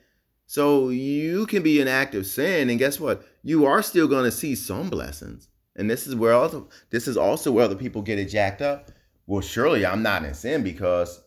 So 0.46 0.90
you 0.90 1.46
can 1.46 1.62
be 1.62 1.80
an 1.80 1.88
act 1.88 2.14
of 2.14 2.26
sin, 2.26 2.70
and 2.70 2.78
guess 2.78 3.00
what? 3.00 3.24
You 3.42 3.66
are 3.66 3.82
still 3.82 4.08
going 4.08 4.24
to 4.24 4.30
see 4.30 4.54
some 4.54 4.88
blessings. 4.88 5.48
And 5.74 5.90
this 5.90 6.06
is 6.06 6.14
where 6.14 6.34
other 6.34 6.62
this 6.90 7.08
is 7.08 7.16
also 7.16 7.50
where 7.50 7.64
other 7.64 7.76
people 7.76 8.02
get 8.02 8.18
it 8.18 8.26
jacked 8.26 8.62
up. 8.62 8.90
Well, 9.26 9.40
surely 9.40 9.86
I'm 9.86 10.02
not 10.02 10.24
in 10.24 10.34
sin 10.34 10.62
because 10.62 11.22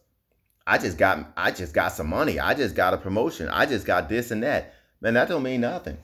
I 0.67 0.77
just 0.77 0.97
got 0.97 1.31
I 1.35 1.51
just 1.51 1.73
got 1.73 1.93
some 1.93 2.09
money. 2.09 2.39
I 2.39 2.53
just 2.53 2.75
got 2.75 2.93
a 2.93 2.97
promotion. 2.97 3.49
I 3.49 3.65
just 3.65 3.85
got 3.85 4.09
this 4.09 4.31
and 4.31 4.43
that. 4.43 4.73
Man, 5.01 5.15
that 5.15 5.27
don't 5.27 5.43
mean 5.43 5.61
nothing, 5.61 5.97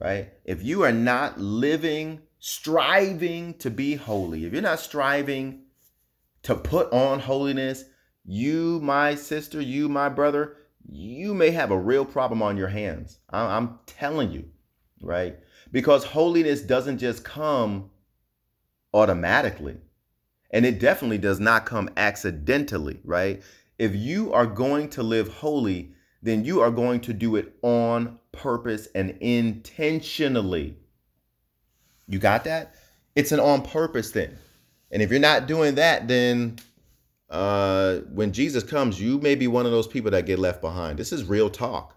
right? 0.00 0.32
If 0.44 0.62
you 0.62 0.82
are 0.82 0.92
not 0.92 1.40
living, 1.40 2.20
striving 2.38 3.54
to 3.54 3.70
be 3.70 3.94
holy, 3.94 4.44
if 4.44 4.52
you're 4.52 4.62
not 4.62 4.80
striving 4.80 5.62
to 6.42 6.54
put 6.54 6.92
on 6.92 7.20
holiness, 7.20 7.84
you, 8.24 8.80
my 8.82 9.14
sister, 9.14 9.60
you, 9.60 9.88
my 9.88 10.08
brother, 10.08 10.56
you 10.90 11.34
may 11.34 11.50
have 11.50 11.70
a 11.70 11.78
real 11.78 12.04
problem 12.04 12.42
on 12.42 12.56
your 12.56 12.68
hands. 12.68 13.18
I'm 13.30 13.78
telling 13.86 14.30
you, 14.30 14.44
right? 15.00 15.38
Because 15.74 16.04
holiness 16.04 16.60
doesn't 16.60 16.98
just 16.98 17.24
come 17.24 17.90
automatically. 18.92 19.76
And 20.52 20.64
it 20.64 20.78
definitely 20.78 21.18
does 21.18 21.40
not 21.40 21.66
come 21.66 21.90
accidentally, 21.96 23.00
right? 23.02 23.42
If 23.76 23.92
you 23.92 24.32
are 24.32 24.46
going 24.46 24.88
to 24.90 25.02
live 25.02 25.26
holy, 25.26 25.90
then 26.22 26.44
you 26.44 26.60
are 26.60 26.70
going 26.70 27.00
to 27.00 27.12
do 27.12 27.34
it 27.34 27.56
on 27.62 28.20
purpose 28.30 28.86
and 28.94 29.18
intentionally. 29.20 30.76
You 32.06 32.20
got 32.20 32.44
that? 32.44 32.76
It's 33.16 33.32
an 33.32 33.40
on 33.40 33.62
purpose 33.62 34.12
thing. 34.12 34.30
And 34.92 35.02
if 35.02 35.10
you're 35.10 35.18
not 35.18 35.48
doing 35.48 35.74
that, 35.74 36.06
then 36.06 36.60
uh, 37.28 37.96
when 38.12 38.32
Jesus 38.32 38.62
comes, 38.62 39.00
you 39.00 39.18
may 39.18 39.34
be 39.34 39.48
one 39.48 39.66
of 39.66 39.72
those 39.72 39.88
people 39.88 40.12
that 40.12 40.24
get 40.24 40.38
left 40.38 40.60
behind. 40.60 41.00
This 41.00 41.12
is 41.12 41.24
real 41.24 41.50
talk. 41.50 41.96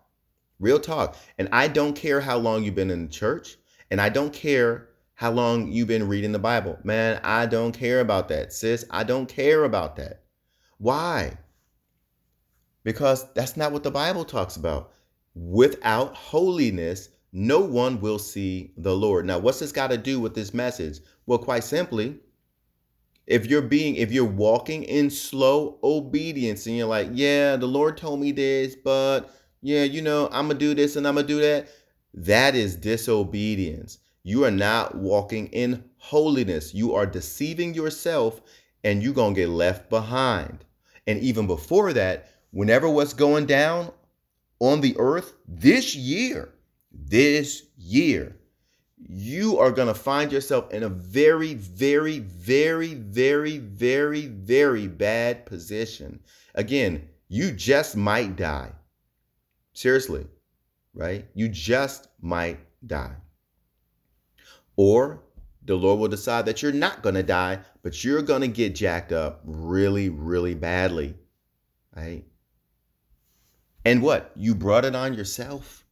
Real 0.59 0.79
talk. 0.79 1.15
And 1.37 1.47
I 1.51 1.67
don't 1.67 1.95
care 1.95 2.21
how 2.21 2.37
long 2.37 2.63
you've 2.63 2.73
been 2.73 2.89
in 2.89 3.03
the 3.03 3.11
church, 3.11 3.55
and 3.91 4.01
I 4.01 4.09
don't 4.09 4.33
care 4.33 4.89
how 5.15 5.31
long 5.31 5.71
you've 5.71 5.87
been 5.87 6.07
reading 6.07 6.31
the 6.31 6.39
Bible. 6.39 6.77
Man, 6.83 7.19
I 7.23 7.45
don't 7.45 7.71
care 7.71 7.99
about 7.99 8.27
that, 8.29 8.53
sis. 8.53 8.85
I 8.89 9.03
don't 9.03 9.27
care 9.27 9.63
about 9.63 9.95
that. 9.95 10.23
Why? 10.77 11.37
Because 12.83 13.31
that's 13.33 13.57
not 13.57 13.71
what 13.71 13.83
the 13.83 13.91
Bible 13.91 14.25
talks 14.25 14.57
about. 14.57 14.91
Without 15.33 16.15
holiness, 16.15 17.09
no 17.31 17.59
one 17.59 17.99
will 17.99 18.19
see 18.19 18.73
the 18.77 18.95
Lord. 18.95 19.25
Now, 19.25 19.39
what's 19.39 19.59
this 19.59 19.71
got 19.71 19.89
to 19.89 19.97
do 19.97 20.19
with 20.19 20.35
this 20.35 20.53
message? 20.53 20.99
Well, 21.25 21.39
quite 21.39 21.63
simply, 21.63 22.19
if 23.27 23.45
you're 23.45 23.61
being 23.61 23.95
if 23.95 24.11
you're 24.11 24.25
walking 24.25 24.83
in 24.83 25.09
slow 25.09 25.77
obedience 25.83 26.65
and 26.65 26.77
you're 26.77 26.87
like 26.87 27.09
yeah 27.11 27.57
the 27.57 27.65
lord 27.65 27.97
told 27.97 28.19
me 28.19 28.31
this 28.31 28.75
but 28.75 29.29
yeah 29.61 29.83
you 29.83 30.01
know 30.01 30.29
i'm 30.31 30.47
gonna 30.47 30.57
do 30.57 30.73
this 30.73 30.95
and 30.95 31.05
i'm 31.05 31.15
gonna 31.15 31.27
do 31.27 31.41
that 31.41 31.67
that 32.17 32.55
is 32.55 32.75
disobedience 32.75 33.99
you 34.23 34.43
are 34.43 34.51
not 34.51 34.95
walking 34.95 35.47
in 35.47 35.83
holiness 35.97 36.73
you 36.73 36.93
are 36.93 37.05
deceiving 37.05 37.73
yourself 37.73 38.41
and 38.83 39.01
you're 39.03 39.13
gonna 39.13 39.35
get 39.35 39.49
left 39.49 39.89
behind 39.89 40.65
and 41.05 41.19
even 41.19 41.47
before 41.47 41.93
that 41.93 42.29
whenever 42.51 42.89
what's 42.89 43.13
going 43.13 43.45
down 43.45 43.91
on 44.59 44.81
the 44.81 44.95
earth 44.97 45.33
this 45.47 45.95
year 45.95 46.49
this 46.91 47.63
year 47.77 48.35
you 49.09 49.59
are 49.59 49.71
going 49.71 49.87
to 49.87 49.93
find 49.93 50.31
yourself 50.31 50.71
in 50.71 50.83
a 50.83 50.89
very, 50.89 51.53
very, 51.53 52.19
very, 52.19 52.95
very, 52.95 53.57
very, 53.57 54.27
very 54.27 54.87
bad 54.87 55.45
position. 55.45 56.19
Again, 56.55 57.07
you 57.29 57.51
just 57.51 57.95
might 57.95 58.35
die. 58.35 58.71
Seriously, 59.73 60.25
right? 60.93 61.25
You 61.35 61.47
just 61.49 62.06
might 62.21 62.59
die. 62.85 63.15
Or 64.75 65.23
the 65.65 65.75
Lord 65.75 65.99
will 65.99 66.07
decide 66.07 66.45
that 66.45 66.61
you're 66.61 66.71
not 66.71 67.03
going 67.03 67.15
to 67.15 67.23
die, 67.23 67.59
but 67.83 68.03
you're 68.03 68.21
going 68.21 68.41
to 68.41 68.47
get 68.47 68.75
jacked 68.75 69.11
up 69.11 69.41
really, 69.43 70.09
really 70.09 70.53
badly, 70.53 71.15
right? 71.95 72.23
And 73.83 74.01
what? 74.01 74.31
You 74.35 74.55
brought 74.55 74.85
it 74.85 74.95
on 74.95 75.13
yourself. 75.13 75.85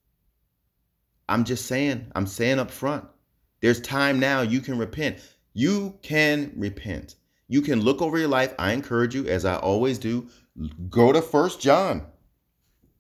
I'm 1.27 1.43
just 1.43 1.65
saying, 1.65 2.11
I'm 2.15 2.27
saying 2.27 2.59
up 2.59 2.71
front, 2.71 3.05
there's 3.61 3.81
time 3.81 4.19
now 4.19 4.41
you 4.41 4.61
can 4.61 4.77
repent. 4.77 5.19
You 5.53 5.97
can 6.01 6.53
repent. 6.55 7.15
You 7.47 7.61
can 7.61 7.81
look 7.81 8.01
over 8.01 8.17
your 8.17 8.27
life. 8.27 8.53
I 8.59 8.73
encourage 8.73 9.15
you, 9.15 9.27
as 9.27 9.45
I 9.45 9.55
always 9.57 9.97
do, 9.97 10.27
go 10.89 11.11
to 11.11 11.21
First 11.21 11.61
John. 11.61 12.05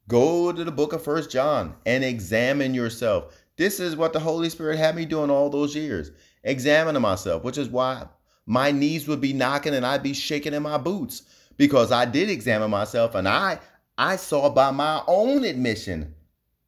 Go 0.07 0.51
to 0.51 0.63
the 0.63 0.71
book 0.71 0.93
of 0.93 1.03
First 1.03 1.31
John 1.31 1.75
and 1.85 2.03
examine 2.03 2.73
yourself. 2.73 3.35
This 3.57 3.79
is 3.79 3.95
what 3.95 4.13
the 4.13 4.19
Holy 4.19 4.49
Spirit 4.49 4.77
had 4.77 4.95
me 4.95 5.05
doing 5.05 5.31
all 5.31 5.49
those 5.49 5.75
years, 5.75 6.11
examining 6.43 7.01
myself, 7.01 7.43
which 7.43 7.57
is 7.57 7.69
why 7.69 8.07
my 8.45 8.71
knees 8.71 9.07
would 9.07 9.21
be 9.21 9.33
knocking 9.33 9.73
and 9.73 9.85
I'd 9.85 10.03
be 10.03 10.13
shaking 10.13 10.53
in 10.53 10.61
my 10.61 10.77
boots 10.77 11.23
because 11.57 11.91
I 11.91 12.05
did 12.05 12.29
examine 12.29 12.69
myself 12.69 13.15
and 13.15 13.27
I 13.27 13.59
I 13.97 14.17
saw 14.17 14.49
by 14.49 14.71
my 14.71 15.01
own 15.07 15.43
admission 15.45 16.13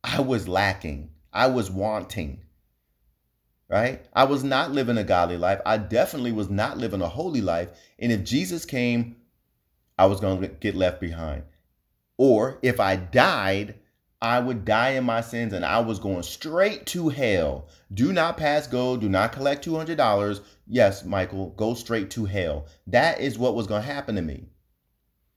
I 0.04 0.22
was 0.22 0.48
lacking. 0.48 1.10
I 1.34 1.48
was 1.48 1.70
wanting. 1.70 2.42
Right? 3.70 4.06
I 4.14 4.24
was 4.24 4.46
not 4.46 4.72
living 4.72 4.98
a 4.98 5.04
godly 5.04 5.38
life. 5.38 5.60
I 5.66 5.78
definitely 5.78 6.32
was 6.32 6.50
not 6.50 6.78
living 6.78 7.02
a 7.02 7.10
holy 7.10 7.42
life. 7.42 7.70
And 8.00 8.14
if 8.14 8.24
Jesus 8.24 8.64
came, 8.64 9.18
I 10.00 10.06
was 10.06 10.22
going 10.22 10.40
to 10.40 10.48
get 10.48 10.74
left 10.74 11.02
behind. 11.02 11.44
Or 12.18 12.60
if 12.62 12.80
I 12.80 12.96
died, 12.96 13.76
I 14.22 14.40
would 14.40 14.66
die 14.66 14.92
in 14.92 15.04
my 15.04 15.22
sins 15.22 15.54
and 15.54 15.64
I 15.64 15.80
was 15.80 16.00
going 16.00 16.24
straight 16.24 16.88
to 16.88 17.10
hell. 17.10 17.68
Do 17.94 18.12
not 18.12 18.38
pass 18.38 18.66
go. 18.66 18.98
Do 18.98 19.08
not 19.08 19.32
collect 19.32 19.66
$200. 19.66 20.42
Yes, 20.66 21.06
Michael, 21.06 21.52
go 21.52 21.76
straight 21.76 22.10
to 22.12 22.26
hell. 22.26 22.66
That 22.88 23.20
is 23.20 23.38
what 23.38 23.56
was 23.56 23.68
going 23.68 23.84
to 23.84 23.94
happen 23.94 24.16
to 24.16 24.22
me. 24.22 24.48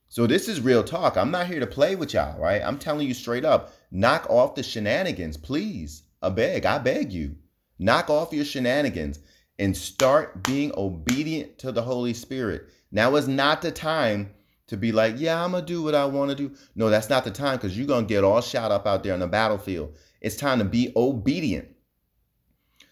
So 0.08 0.26
this 0.26 0.48
is 0.48 0.60
real 0.60 0.82
talk. 0.82 1.16
I'm 1.16 1.30
not 1.30 1.46
here 1.46 1.60
to 1.60 1.66
play 1.66 1.94
with 1.94 2.14
y'all, 2.14 2.40
right? 2.40 2.62
I'm 2.64 2.78
telling 2.78 3.06
you 3.06 3.14
straight 3.14 3.44
up. 3.44 3.74
Knock 3.92 4.28
off 4.28 4.54
the 4.54 4.62
shenanigans, 4.62 5.36
please. 5.36 6.02
I 6.22 6.30
beg, 6.30 6.66
I 6.66 6.78
beg 6.78 7.12
you. 7.12 7.36
Knock 7.78 8.10
off 8.10 8.32
your 8.32 8.44
shenanigans 8.44 9.20
and 9.58 9.76
start 9.76 10.42
being 10.42 10.72
obedient 10.76 11.58
to 11.58 11.70
the 11.70 11.82
Holy 11.82 12.14
Spirit. 12.14 12.68
Now 12.90 13.14
is 13.16 13.28
not 13.28 13.62
the 13.62 13.70
time 13.70 14.30
to 14.70 14.76
be 14.76 14.92
like, 14.92 15.16
yeah, 15.18 15.44
I'm 15.44 15.50
to 15.50 15.62
do 15.62 15.82
what 15.82 15.96
I 15.96 16.04
want 16.04 16.30
to 16.30 16.36
do. 16.36 16.54
No, 16.76 16.90
that's 16.90 17.10
not 17.10 17.24
the 17.24 17.30
time 17.32 17.56
because 17.56 17.76
you're 17.76 17.88
to 17.88 18.06
get 18.06 18.22
all 18.22 18.40
shot 18.40 18.70
up 18.70 18.86
out 18.86 19.02
there 19.02 19.12
on 19.12 19.18
the 19.18 19.26
battlefield. 19.26 19.96
It's 20.20 20.36
time 20.36 20.60
to 20.60 20.64
be 20.64 20.92
obedient. 20.94 21.66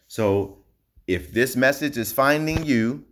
So 0.08 0.58
if 1.06 1.32
this 1.32 1.54
message 1.54 1.96
is 1.96 2.10
finding 2.10 2.64
you, 2.64 3.04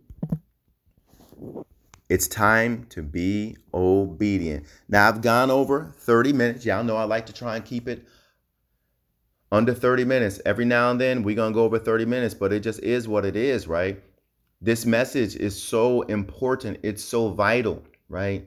it's 2.09 2.27
time 2.27 2.87
to 2.89 3.01
be 3.01 3.55
obedient. 3.73 4.65
Now, 4.89 5.07
I've 5.07 5.21
gone 5.21 5.49
over 5.49 5.93
30 5.99 6.33
minutes. 6.33 6.65
Y'all 6.65 6.83
know 6.83 6.97
I 6.97 7.05
like 7.05 7.25
to 7.27 7.33
try 7.33 7.55
and 7.55 7.63
keep 7.63 7.87
it 7.87 8.05
under 9.49 9.73
30 9.73 10.03
minutes. 10.03 10.41
Every 10.45 10.65
now 10.65 10.91
and 10.91 10.99
then, 10.99 11.23
we're 11.23 11.37
going 11.37 11.53
to 11.53 11.55
go 11.55 11.63
over 11.63 11.79
30 11.79 12.03
minutes, 12.03 12.33
but 12.33 12.51
it 12.51 12.59
just 12.59 12.81
is 12.81 13.07
what 13.07 13.23
it 13.23 13.37
is, 13.37 13.65
right? 13.65 14.03
This 14.59 14.85
message 14.85 15.37
is 15.37 15.61
so 15.61 16.01
important. 16.01 16.79
It's 16.83 17.03
so 17.03 17.29
vital, 17.29 17.81
right? 18.09 18.45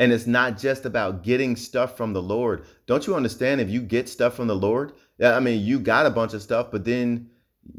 And 0.00 0.12
it's 0.12 0.26
not 0.26 0.58
just 0.58 0.84
about 0.84 1.22
getting 1.22 1.54
stuff 1.54 1.96
from 1.96 2.12
the 2.12 2.22
Lord. 2.22 2.64
Don't 2.86 3.06
you 3.06 3.14
understand 3.14 3.60
if 3.60 3.70
you 3.70 3.80
get 3.80 4.08
stuff 4.08 4.34
from 4.34 4.48
the 4.48 4.56
Lord? 4.56 4.94
I 5.22 5.38
mean, 5.38 5.64
you 5.64 5.78
got 5.78 6.06
a 6.06 6.10
bunch 6.10 6.34
of 6.34 6.42
stuff, 6.42 6.72
but 6.72 6.84
then 6.84 7.30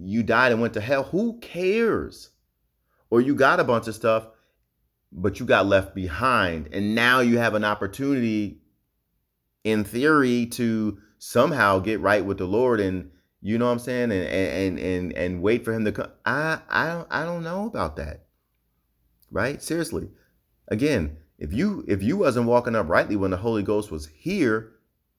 you 0.02 0.24
died 0.24 0.54
and 0.54 0.62
went 0.62 0.76
to 0.76 0.82
hell. 0.82 1.04
Who 1.04 1.40
cares? 1.40 2.30
Or 3.10 3.20
you 3.20 3.36
got 3.36 3.60
a 3.60 3.66
bunch 3.66 3.90
of 3.90 3.96
stuff 3.96 4.28
but 5.12 5.40
you 5.40 5.46
got 5.46 5.66
left 5.66 5.94
behind. 5.94 6.70
And 6.72 6.96
now 6.96 7.20
you 7.20 7.38
have 7.38 7.54
an 7.54 7.66
opportunity, 7.66 8.62
in 9.64 9.84
theory, 9.84 10.46
to 10.48 11.00
somehow 11.20 11.80
get 11.80 12.00
right 12.00 12.24
with 12.24 12.38
the 12.38 12.46
Lord 12.46 12.80
and 12.80 13.12
you 13.44 13.58
know 13.58 13.66
what 13.66 13.72
I'm 13.72 13.80
saying, 13.80 14.12
and 14.12 14.28
and 14.28 14.80
and 14.80 15.14
and 15.14 15.42
wait 15.42 15.66
for 15.66 15.74
him 15.74 15.84
to 15.86 15.92
come. 15.92 16.12
I 16.24 16.60
I 16.70 16.88
don't 16.90 17.08
I 17.10 17.26
don't 17.26 17.44
know 17.44 17.66
about 17.66 17.96
that. 17.96 18.26
Right? 19.32 19.60
Seriously. 19.64 20.10
Again, 20.68 21.18
if 21.42 21.54
you 21.54 21.84
if 21.88 22.04
you 22.04 22.18
wasn't 22.18 22.48
walking 22.48 22.76
uprightly 22.76 23.18
when 23.18 23.32
the 23.32 23.38
Holy 23.38 23.64
Ghost 23.64 23.92
was 23.92 24.08
here 24.08 24.74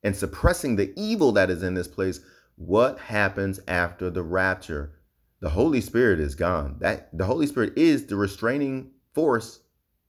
and 0.04 0.16
suppressing 0.16 0.76
the 0.76 0.92
evil 0.96 1.32
that 1.32 1.50
is 1.50 1.62
in 1.64 1.74
this 1.74 1.88
place, 1.88 2.20
what 2.56 2.98
happens 3.00 3.60
after 3.68 4.10
the 4.10 4.22
rapture? 4.22 4.92
The 5.40 5.50
Holy 5.50 5.80
Spirit 5.82 6.20
is 6.20 6.36
gone. 6.36 6.76
That 6.80 7.16
the 7.16 7.26
Holy 7.26 7.46
Spirit 7.48 7.74
is 7.76 8.06
the 8.06 8.16
restraining 8.16 8.92
force 9.14 9.60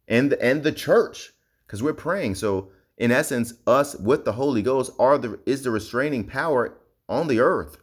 and 0.08 0.32
the, 0.32 0.44
and 0.44 0.64
the 0.64 0.72
church 0.72 1.34
because 1.68 1.84
we're 1.84 1.94
praying. 1.94 2.36
So 2.36 2.72
in 2.98 3.12
essence, 3.12 3.56
us 3.68 3.96
with 3.96 4.26
the 4.26 4.34
Holy 4.34 4.62
Ghost 4.62 4.92
are 5.00 5.18
the 5.18 5.40
is 5.46 5.64
the 5.64 5.72
restraining 5.72 6.26
power 6.26 6.78
on 7.10 7.28
the 7.28 7.40
earth. 7.40 7.78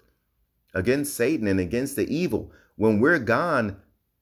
against 0.75 1.15
Satan 1.15 1.47
and 1.49 1.61
against 1.61 1.97
the 1.97 2.13
evil. 2.15 2.53
When 2.77 3.01
we're 3.01 3.19
gone, 3.19 3.77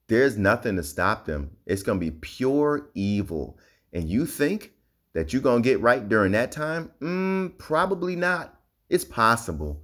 there's 0.07 0.37
nothing 0.37 0.75
to 0.77 0.83
stop 0.83 1.25
them. 1.25 1.51
It's 1.65 1.83
going 1.83 1.99
to 1.99 2.05
be 2.05 2.17
pure 2.21 2.89
evil. 2.95 3.57
And 3.93 4.09
you 4.09 4.25
think 4.25 4.73
that 5.13 5.33
you're 5.33 5.41
going 5.41 5.63
to 5.63 5.69
get 5.69 5.81
right 5.81 6.07
during 6.07 6.31
that 6.33 6.51
time? 6.51 6.91
Mm, 7.01 7.57
probably 7.57 8.15
not. 8.15 8.59
It's 8.89 9.05
possible. 9.05 9.83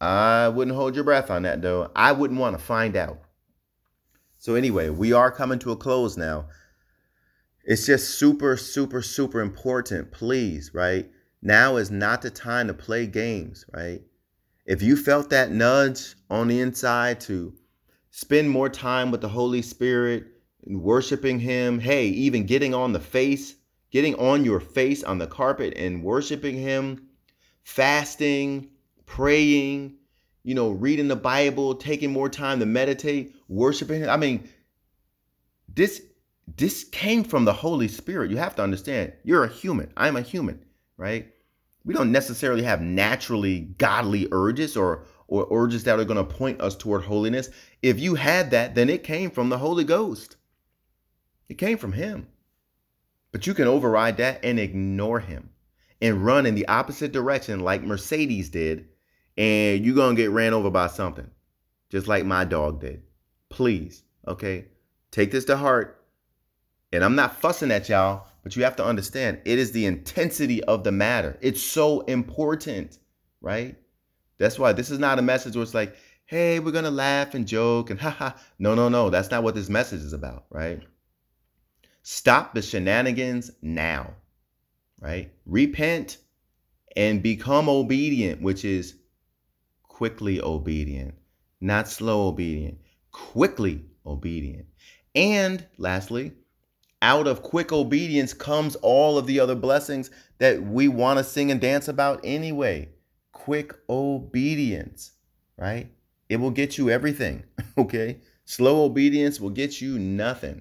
I 0.00 0.48
wouldn't 0.48 0.76
hold 0.76 0.94
your 0.94 1.04
breath 1.04 1.30
on 1.30 1.42
that, 1.42 1.62
though. 1.62 1.90
I 1.96 2.12
wouldn't 2.12 2.40
want 2.40 2.58
to 2.58 2.64
find 2.64 2.96
out. 2.96 3.18
So, 4.38 4.54
anyway, 4.54 4.90
we 4.90 5.12
are 5.12 5.30
coming 5.30 5.58
to 5.60 5.72
a 5.72 5.76
close 5.76 6.16
now. 6.16 6.46
It's 7.64 7.86
just 7.86 8.18
super, 8.18 8.56
super, 8.56 9.00
super 9.00 9.40
important. 9.40 10.12
Please, 10.12 10.72
right? 10.74 11.10
Now 11.40 11.76
is 11.76 11.90
not 11.90 12.22
the 12.22 12.30
time 12.30 12.66
to 12.68 12.74
play 12.74 13.06
games, 13.06 13.64
right? 13.72 14.02
If 14.66 14.82
you 14.82 14.96
felt 14.96 15.30
that 15.30 15.50
nudge 15.50 16.14
on 16.28 16.48
the 16.48 16.60
inside 16.60 17.20
to 17.22 17.54
spend 18.10 18.50
more 18.50 18.68
time 18.68 19.10
with 19.10 19.20
the 19.20 19.28
Holy 19.28 19.62
Spirit 19.62 20.26
and 20.66 20.82
worshiping 20.82 21.38
Him, 21.38 21.78
hey, 21.78 22.06
even 22.08 22.46
getting 22.46 22.74
on 22.74 22.92
the 22.92 23.00
face, 23.00 23.54
getting 23.90 24.14
on 24.16 24.44
your 24.44 24.60
face 24.60 25.02
on 25.02 25.18
the 25.18 25.26
carpet 25.26 25.74
and 25.76 26.02
worshiping 26.02 26.56
Him, 26.56 27.08
fasting, 27.62 28.68
praying, 29.06 29.96
you 30.42 30.54
know, 30.54 30.70
reading 30.70 31.08
the 31.08 31.16
Bible, 31.16 31.74
taking 31.74 32.12
more 32.12 32.28
time 32.28 32.60
to 32.60 32.66
meditate, 32.66 33.34
worshiping 33.48 34.02
Him. 34.02 34.10
I 34.10 34.16
mean, 34.16 34.48
this 35.68 36.02
this 36.56 36.84
came 36.84 37.24
from 37.24 37.44
the 37.44 37.52
Holy 37.52 37.88
Spirit. 37.88 38.30
You 38.30 38.36
have 38.36 38.54
to 38.56 38.62
understand, 38.62 39.14
you're 39.24 39.44
a 39.44 39.48
human. 39.48 39.90
I'm 39.96 40.16
a 40.16 40.20
human, 40.20 40.62
right? 40.98 41.32
We 41.84 41.94
don't 41.94 42.12
necessarily 42.12 42.62
have 42.62 42.82
naturally 42.82 43.60
godly 43.78 44.28
urges 44.30 44.76
or 44.76 45.06
or 45.26 45.46
urges 45.50 45.84
that 45.84 45.98
are 45.98 46.04
going 46.04 46.18
to 46.18 46.34
point 46.34 46.60
us 46.60 46.76
toward 46.76 47.02
holiness. 47.02 47.48
If 47.82 47.98
you 47.98 48.14
had 48.14 48.50
that, 48.50 48.74
then 48.74 48.90
it 48.90 49.04
came 49.04 49.30
from 49.30 49.48
the 49.48 49.58
Holy 49.58 49.84
Ghost. 49.84 50.36
It 51.48 51.58
came 51.58 51.78
from 51.78 51.92
him. 51.92 52.28
But 53.32 53.46
you 53.46 53.54
can 53.54 53.66
override 53.66 54.18
that 54.18 54.44
and 54.44 54.58
ignore 54.58 55.20
him 55.20 55.50
and 56.00 56.24
run 56.24 56.46
in 56.46 56.54
the 56.54 56.68
opposite 56.68 57.12
direction 57.12 57.60
like 57.60 57.82
Mercedes 57.82 58.48
did, 58.48 58.86
and 59.36 59.84
you're 59.84 59.94
going 59.94 60.14
to 60.14 60.22
get 60.22 60.30
ran 60.30 60.54
over 60.54 60.70
by 60.70 60.86
something, 60.86 61.30
just 61.90 62.06
like 62.06 62.24
my 62.24 62.44
dog 62.44 62.80
did. 62.80 63.02
Please, 63.48 64.02
okay? 64.26 64.66
Take 65.10 65.30
this 65.30 65.44
to 65.46 65.56
heart 65.56 66.04
and 66.94 67.02
I'm 67.02 67.16
not 67.16 67.40
fussing 67.40 67.72
at 67.72 67.88
y'all, 67.88 68.28
but 68.44 68.54
you 68.54 68.62
have 68.62 68.76
to 68.76 68.84
understand 68.84 69.40
it 69.44 69.58
is 69.58 69.72
the 69.72 69.84
intensity 69.84 70.62
of 70.62 70.84
the 70.84 70.92
matter. 70.92 71.36
It's 71.40 71.60
so 71.60 72.02
important, 72.02 73.00
right? 73.40 73.74
That's 74.38 74.60
why 74.60 74.72
this 74.72 74.90
is 74.90 75.00
not 75.00 75.18
a 75.18 75.22
message 75.22 75.56
where 75.56 75.64
it's 75.64 75.74
like, 75.74 75.96
hey, 76.26 76.60
we're 76.60 76.70
going 76.70 76.84
to 76.84 76.92
laugh 76.92 77.34
and 77.34 77.48
joke 77.48 77.90
and 77.90 77.98
haha. 77.98 78.30
No, 78.60 78.76
no, 78.76 78.88
no. 78.88 79.10
That's 79.10 79.32
not 79.32 79.42
what 79.42 79.56
this 79.56 79.68
message 79.68 80.02
is 80.02 80.12
about, 80.12 80.44
right? 80.50 80.82
Stop 82.06 82.52
the 82.52 82.60
shenanigans 82.60 83.50
now, 83.62 84.12
right? 85.00 85.32
Repent 85.46 86.18
and 86.94 87.22
become 87.22 87.66
obedient, 87.66 88.42
which 88.42 88.62
is 88.62 88.96
quickly 89.84 90.38
obedient, 90.38 91.14
not 91.62 91.88
slow 91.88 92.28
obedient, 92.28 92.76
quickly 93.10 93.86
obedient. 94.04 94.66
And 95.14 95.66
lastly, 95.78 96.32
out 97.00 97.26
of 97.26 97.42
quick 97.42 97.72
obedience 97.72 98.34
comes 98.34 98.76
all 98.76 99.16
of 99.16 99.26
the 99.26 99.40
other 99.40 99.54
blessings 99.54 100.10
that 100.40 100.62
we 100.62 100.88
want 100.88 101.18
to 101.18 101.24
sing 101.24 101.50
and 101.50 101.60
dance 101.60 101.88
about 101.88 102.20
anyway. 102.22 102.90
Quick 103.32 103.72
obedience, 103.88 105.12
right? 105.56 105.90
It 106.28 106.36
will 106.36 106.50
get 106.50 106.76
you 106.76 106.90
everything, 106.90 107.44
okay? 107.78 108.18
Slow 108.44 108.84
obedience 108.84 109.40
will 109.40 109.48
get 109.48 109.80
you 109.80 109.98
nothing. 109.98 110.60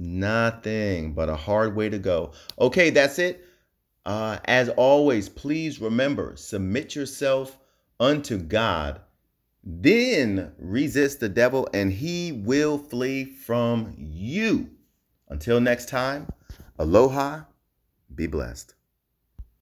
Nothing 0.00 1.12
but 1.12 1.28
a 1.28 1.34
hard 1.34 1.74
way 1.74 1.88
to 1.88 1.98
go. 1.98 2.30
Okay, 2.60 2.90
that's 2.90 3.18
it. 3.18 3.44
Uh, 4.06 4.38
as 4.44 4.68
always, 4.70 5.28
please 5.28 5.80
remember 5.80 6.36
submit 6.36 6.94
yourself 6.94 7.58
unto 7.98 8.38
God, 8.38 9.00
then 9.64 10.52
resist 10.56 11.18
the 11.18 11.28
devil, 11.28 11.68
and 11.74 11.92
he 11.92 12.30
will 12.30 12.78
flee 12.78 13.24
from 13.24 13.92
you. 13.98 14.70
Until 15.28 15.60
next 15.60 15.88
time, 15.88 16.28
aloha, 16.78 17.40
be 18.14 18.28
blessed. 18.28 18.74